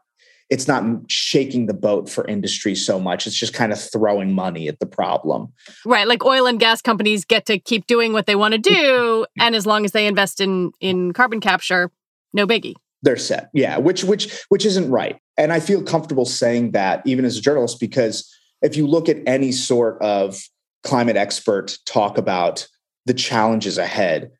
it's 0.50 0.66
not 0.66 0.82
shaking 1.10 1.66
the 1.66 1.74
boat 1.74 2.08
for 2.08 2.26
industry 2.26 2.74
so 2.74 2.98
much. 2.98 3.26
It's 3.26 3.36
just 3.36 3.52
kind 3.52 3.72
of 3.72 3.80
throwing 3.80 4.32
money 4.32 4.68
at 4.68 4.78
the 4.78 4.86
problem. 4.86 5.52
Right. 5.84 6.08
Like 6.08 6.24
oil 6.24 6.46
and 6.46 6.58
gas 6.58 6.80
companies 6.80 7.24
get 7.24 7.46
to 7.46 7.58
keep 7.58 7.86
doing 7.86 8.12
what 8.12 8.26
they 8.26 8.36
want 8.36 8.52
to 8.52 8.58
do. 8.58 9.26
And 9.40 9.54
as 9.54 9.66
long 9.66 9.84
as 9.84 9.92
they 9.92 10.06
invest 10.06 10.40
in 10.40 10.72
in 10.80 11.12
carbon 11.12 11.40
capture, 11.40 11.90
no 12.32 12.46
biggie. 12.46 12.74
They're 13.02 13.16
set. 13.16 13.50
Yeah. 13.52 13.78
Which 13.78 14.04
which 14.04 14.44
which 14.48 14.66
isn't 14.66 14.90
right. 14.90 15.18
And 15.36 15.52
I 15.52 15.60
feel 15.60 15.82
comfortable 15.82 16.24
saying 16.24 16.72
that 16.72 17.02
even 17.06 17.24
as 17.24 17.36
a 17.36 17.40
journalist, 17.40 17.78
because 17.78 18.28
if 18.62 18.76
you 18.76 18.86
look 18.86 19.08
at 19.08 19.18
any 19.26 19.52
sort 19.52 20.02
of 20.02 20.40
climate 20.82 21.16
expert 21.16 21.78
talk 21.86 22.18
about 22.18 22.66
the 23.06 23.14
challenges 23.14 23.78
ahead, 23.78 24.30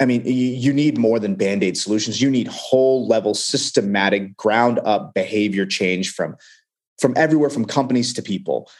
I 0.00 0.06
mean, 0.06 0.22
you 0.24 0.72
need 0.72 0.98
more 0.98 1.20
than 1.20 1.36
band 1.36 1.62
aid 1.62 1.76
solutions. 1.76 2.20
You 2.20 2.28
need 2.28 2.48
whole 2.48 3.06
level, 3.06 3.32
systematic, 3.32 4.36
ground 4.36 4.80
up 4.84 5.14
behavior 5.14 5.66
change 5.66 6.12
from 6.12 6.36
from 6.98 7.14
everywhere, 7.16 7.50
from 7.50 7.64
companies 7.64 8.12
to 8.14 8.22
people. 8.22 8.70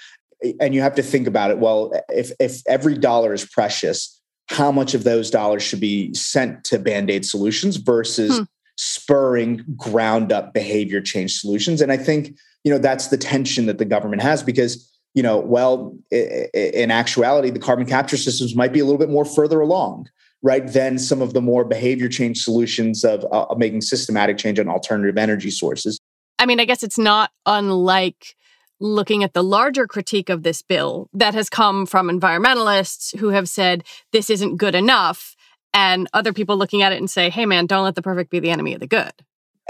And 0.61 0.75
you 0.75 0.81
have 0.81 0.95
to 0.97 1.03
think 1.03 1.27
about 1.27 1.51
it. 1.51 1.59
Well, 1.59 1.93
if 2.09 2.33
if 2.41 2.63
every 2.67 2.99
dollar 2.99 3.33
is 3.33 3.45
precious, 3.45 4.21
how 4.49 4.73
much 4.73 4.95
of 4.95 5.05
those 5.05 5.31
dollars 5.31 5.63
should 5.63 5.81
be 5.81 6.13
sent 6.15 6.65
to 6.65 6.79
band 6.81 7.11
aid 7.11 7.25
solutions 7.25 7.77
versus 7.77 8.39
hmm. 8.39 8.45
spurring 8.77 9.65
ground 9.77 10.33
up 10.33 10.53
behavior 10.53 11.01
change 11.01 11.39
solutions? 11.39 11.81
And 11.81 11.93
I 11.93 11.97
think 11.97 12.37
you 12.65 12.73
know 12.73 12.79
that's 12.79 13.09
the 13.09 13.19
tension 13.19 13.67
that 13.67 13.79
the 13.79 13.85
government 13.85 14.21
has 14.23 14.43
because 14.43 14.91
you 15.15 15.23
know, 15.23 15.39
well, 15.39 15.97
in 16.11 16.91
actuality, 16.91 17.51
the 17.51 17.61
carbon 17.61 17.87
capture 17.87 18.17
systems 18.17 18.57
might 18.57 18.73
be 18.73 18.81
a 18.81 18.85
little 18.85 18.99
bit 18.99 19.11
more 19.11 19.25
further 19.25 19.61
along 19.61 20.09
right? 20.45 20.67
Than 20.67 20.99
some 20.99 21.23
of 21.23 21.33
the 21.33 21.41
more 21.41 21.65
behavior 21.65 22.09
change 22.09 22.43
solutions 22.43 23.03
of, 23.03 23.25
uh, 23.33 23.47
of 23.47 23.59
making 23.59 23.81
systematic 23.81 24.37
change 24.37 24.61
on 24.61 24.69
alternative 24.69 25.17
energy 25.17 25.51
sources. 25.51 25.99
I 26.39 26.47
mean 26.47 26.61
i 26.61 26.65
guess 26.65 26.83
it's 26.83 26.99
not 26.99 27.31
unlike 27.47 28.37
looking 28.81 29.25
at 29.25 29.33
the 29.33 29.43
larger 29.43 29.87
critique 29.87 30.29
of 30.29 30.43
this 30.43 30.61
bill 30.63 31.09
that 31.15 31.33
has 31.33 31.49
come 31.49 31.87
from 31.87 32.09
environmentalists 32.09 33.17
who 33.19 33.29
have 33.29 33.49
said 33.49 33.85
this 34.13 34.29
isn't 34.29 34.57
good 34.57 34.75
enough 34.75 35.37
and 35.73 36.09
other 36.13 36.33
people 36.33 36.57
looking 36.57 36.83
at 36.83 36.93
it 36.93 36.99
and 36.99 37.11
say 37.11 37.31
hey 37.31 37.47
man 37.47 37.67
don't 37.67 37.85
let 37.85 37.95
the 37.95 38.03
perfect 38.03 38.31
be 38.31 38.41
the 38.41 38.51
enemy 38.51 38.75
of 38.75 38.81
the 38.81 38.87
good. 38.87 39.13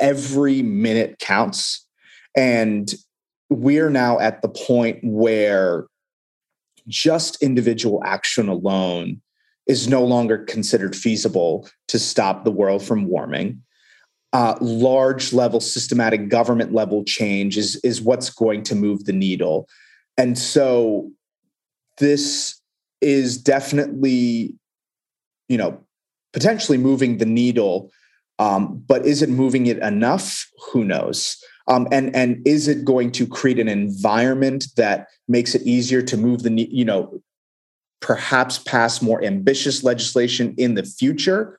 Every 0.00 0.62
minute 0.62 1.20
counts. 1.20 1.86
And 2.36 2.92
we're 3.48 3.90
now 3.90 4.18
at 4.18 4.42
the 4.42 4.48
point 4.48 4.98
where 5.04 5.86
just 6.88 7.40
individual 7.42 8.02
action 8.04 8.48
alone 8.48 9.20
is 9.66 9.88
no 9.88 10.04
longer 10.04 10.38
considered 10.38 10.94
feasible 10.94 11.68
to 11.88 11.98
stop 11.98 12.44
the 12.44 12.50
world 12.50 12.82
from 12.82 13.06
warming. 13.06 13.62
Uh, 14.32 14.56
large 14.60 15.32
level 15.32 15.60
systematic 15.60 16.28
government 16.28 16.72
level 16.72 17.04
change 17.04 17.56
is, 17.56 17.76
is 17.76 18.02
what's 18.02 18.30
going 18.30 18.62
to 18.64 18.74
move 18.74 19.04
the 19.04 19.12
needle. 19.12 19.68
And 20.18 20.36
so 20.38 21.10
this 21.98 22.60
is 23.00 23.38
definitely, 23.38 24.54
you 25.48 25.56
know, 25.56 25.78
potentially 26.32 26.78
moving 26.78 27.18
the 27.18 27.26
needle. 27.26 27.90
Um, 28.38 28.82
but 28.86 29.06
is 29.06 29.22
it 29.22 29.28
moving 29.28 29.66
it 29.66 29.78
enough? 29.78 30.46
Who 30.72 30.84
knows? 30.84 31.36
Um, 31.68 31.88
and 31.92 32.14
and 32.14 32.46
is 32.46 32.68
it 32.68 32.84
going 32.84 33.12
to 33.12 33.26
create 33.26 33.58
an 33.58 33.68
environment 33.68 34.66
that 34.76 35.06
makes 35.28 35.54
it 35.54 35.62
easier 35.62 36.02
to 36.02 36.16
move 36.16 36.42
the 36.42 36.50
you 36.70 36.84
know 36.84 37.22
perhaps 38.04 38.58
pass 38.58 39.00
more 39.00 39.24
ambitious 39.24 39.82
legislation 39.82 40.54
in 40.58 40.74
the 40.74 40.82
future. 40.82 41.58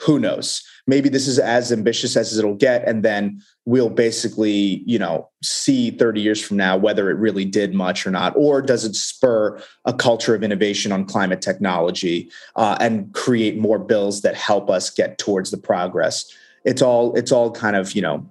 Who 0.00 0.18
knows? 0.18 0.60
Maybe 0.88 1.08
this 1.08 1.28
is 1.28 1.38
as 1.38 1.70
ambitious 1.70 2.16
as 2.16 2.36
it'll 2.36 2.56
get, 2.56 2.82
and 2.86 3.04
then 3.04 3.40
we'll 3.64 3.90
basically, 3.90 4.82
you 4.86 4.98
know, 4.98 5.30
see 5.44 5.92
30 5.92 6.20
years 6.20 6.44
from 6.44 6.56
now 6.56 6.76
whether 6.76 7.10
it 7.10 7.14
really 7.14 7.44
did 7.44 7.74
much 7.74 8.08
or 8.08 8.10
not, 8.10 8.34
or 8.34 8.60
does 8.60 8.84
it 8.84 8.96
spur 8.96 9.62
a 9.84 9.92
culture 9.92 10.34
of 10.34 10.42
innovation 10.42 10.90
on 10.90 11.04
climate 11.04 11.40
technology 11.40 12.28
uh, 12.56 12.76
and 12.80 13.14
create 13.14 13.56
more 13.56 13.78
bills 13.78 14.22
that 14.22 14.34
help 14.34 14.68
us 14.68 14.90
get 14.90 15.16
towards 15.18 15.52
the 15.52 15.58
progress? 15.58 16.26
It's 16.64 16.82
all 16.82 17.14
it's 17.14 17.30
all 17.30 17.52
kind 17.52 17.76
of 17.76 17.92
you 17.92 18.02
know 18.02 18.28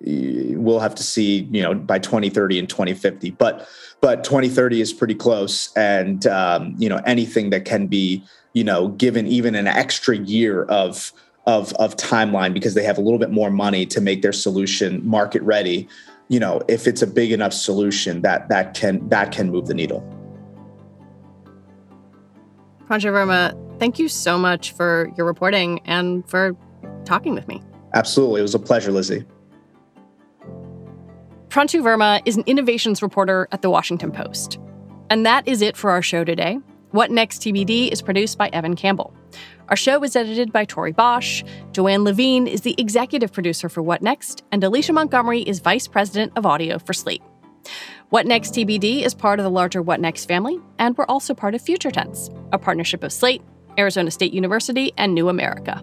we'll 0.00 0.80
have 0.80 0.96
to 0.96 1.04
see 1.04 1.48
you 1.52 1.62
know 1.62 1.74
by 1.74 2.00
2030 2.00 2.58
and 2.58 2.68
2050 2.68 3.30
but 3.30 3.68
but 4.04 4.22
2030 4.22 4.82
is 4.82 4.92
pretty 4.92 5.14
close 5.14 5.72
and 5.76 6.26
um, 6.26 6.74
you 6.76 6.90
know 6.90 7.00
anything 7.06 7.48
that 7.48 7.64
can 7.64 7.86
be 7.86 8.22
you 8.52 8.62
know 8.62 8.88
given 8.88 9.26
even 9.26 9.54
an 9.54 9.66
extra 9.66 10.14
year 10.14 10.64
of 10.64 11.10
of 11.46 11.72
of 11.74 11.96
timeline 11.96 12.52
because 12.52 12.74
they 12.74 12.82
have 12.82 12.98
a 12.98 13.00
little 13.00 13.18
bit 13.18 13.30
more 13.30 13.50
money 13.50 13.86
to 13.86 14.02
make 14.02 14.20
their 14.20 14.30
solution 14.30 15.00
market 15.08 15.40
ready 15.40 15.88
you 16.28 16.38
know 16.38 16.60
if 16.68 16.86
it's 16.86 17.00
a 17.00 17.06
big 17.06 17.32
enough 17.32 17.54
solution 17.54 18.20
that 18.20 18.46
that 18.50 18.74
can 18.74 19.08
that 19.08 19.32
can 19.32 19.50
move 19.50 19.68
the 19.68 19.74
needle 19.74 20.02
Pranjal 22.86 23.12
Verma, 23.12 23.78
thank 23.78 23.98
you 23.98 24.10
so 24.10 24.36
much 24.36 24.72
for 24.72 25.10
your 25.16 25.24
reporting 25.24 25.80
and 25.86 26.28
for 26.28 26.54
talking 27.06 27.34
with 27.34 27.48
me. 27.48 27.62
Absolutely. 27.94 28.40
It 28.40 28.42
was 28.42 28.54
a 28.54 28.58
pleasure, 28.58 28.92
Lizzie. 28.92 29.24
Pranshu 31.54 31.84
Verma 31.84 32.20
is 32.24 32.36
an 32.36 32.42
innovations 32.46 33.00
reporter 33.00 33.46
at 33.52 33.62
The 33.62 33.70
Washington 33.70 34.10
Post. 34.10 34.58
And 35.08 35.24
that 35.24 35.46
is 35.46 35.62
it 35.62 35.76
for 35.76 35.92
our 35.92 36.02
show 36.02 36.24
today. 36.24 36.58
What 36.90 37.12
Next 37.12 37.42
TBD 37.42 37.92
is 37.92 38.02
produced 38.02 38.36
by 38.36 38.48
Evan 38.48 38.74
Campbell. 38.74 39.14
Our 39.68 39.76
show 39.76 40.02
is 40.02 40.16
edited 40.16 40.50
by 40.50 40.64
Tori 40.64 40.90
Bosch. 40.90 41.44
Joanne 41.70 42.02
Levine 42.02 42.48
is 42.48 42.62
the 42.62 42.74
executive 42.76 43.32
producer 43.32 43.68
for 43.68 43.82
What 43.82 44.02
Next, 44.02 44.42
and 44.50 44.64
Alicia 44.64 44.92
Montgomery 44.94 45.42
is 45.42 45.60
vice 45.60 45.86
president 45.86 46.32
of 46.34 46.44
audio 46.44 46.80
for 46.80 46.92
Slate. 46.92 47.22
What 48.08 48.26
Next 48.26 48.52
TBD 48.52 49.04
is 49.04 49.14
part 49.14 49.38
of 49.38 49.44
the 49.44 49.50
larger 49.50 49.80
What 49.80 50.00
Next 50.00 50.24
family, 50.24 50.58
and 50.80 50.98
we're 50.98 51.06
also 51.06 51.34
part 51.34 51.54
of 51.54 51.62
Future 51.62 51.92
Tense, 51.92 52.30
a 52.50 52.58
partnership 52.58 53.04
of 53.04 53.12
Slate, 53.12 53.42
Arizona 53.78 54.10
State 54.10 54.34
University, 54.34 54.92
and 54.98 55.14
New 55.14 55.28
America. 55.28 55.80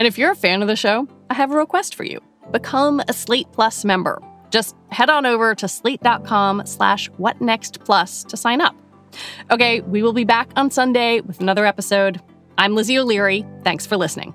And 0.00 0.08
if 0.08 0.18
you're 0.18 0.32
a 0.32 0.36
fan 0.36 0.62
of 0.62 0.66
the 0.66 0.74
show, 0.74 1.06
I 1.30 1.34
have 1.34 1.52
a 1.52 1.56
request 1.56 1.94
for 1.94 2.02
you. 2.02 2.20
Become 2.50 3.00
a 3.06 3.12
Slate 3.12 3.46
Plus 3.52 3.84
member. 3.84 4.20
Just 4.50 4.76
head 4.90 5.10
on 5.10 5.26
over 5.26 5.54
to 5.54 5.68
slate.com 5.68 6.62
slash 6.66 7.10
whatnextplus 7.12 8.26
to 8.28 8.36
sign 8.36 8.60
up. 8.60 8.76
Okay, 9.50 9.80
we 9.80 10.02
will 10.02 10.12
be 10.12 10.24
back 10.24 10.50
on 10.56 10.70
Sunday 10.70 11.20
with 11.20 11.40
another 11.40 11.66
episode. 11.66 12.20
I'm 12.58 12.74
Lizzie 12.74 12.98
O'Leary. 12.98 13.44
Thanks 13.64 13.86
for 13.86 13.96
listening. 13.96 14.34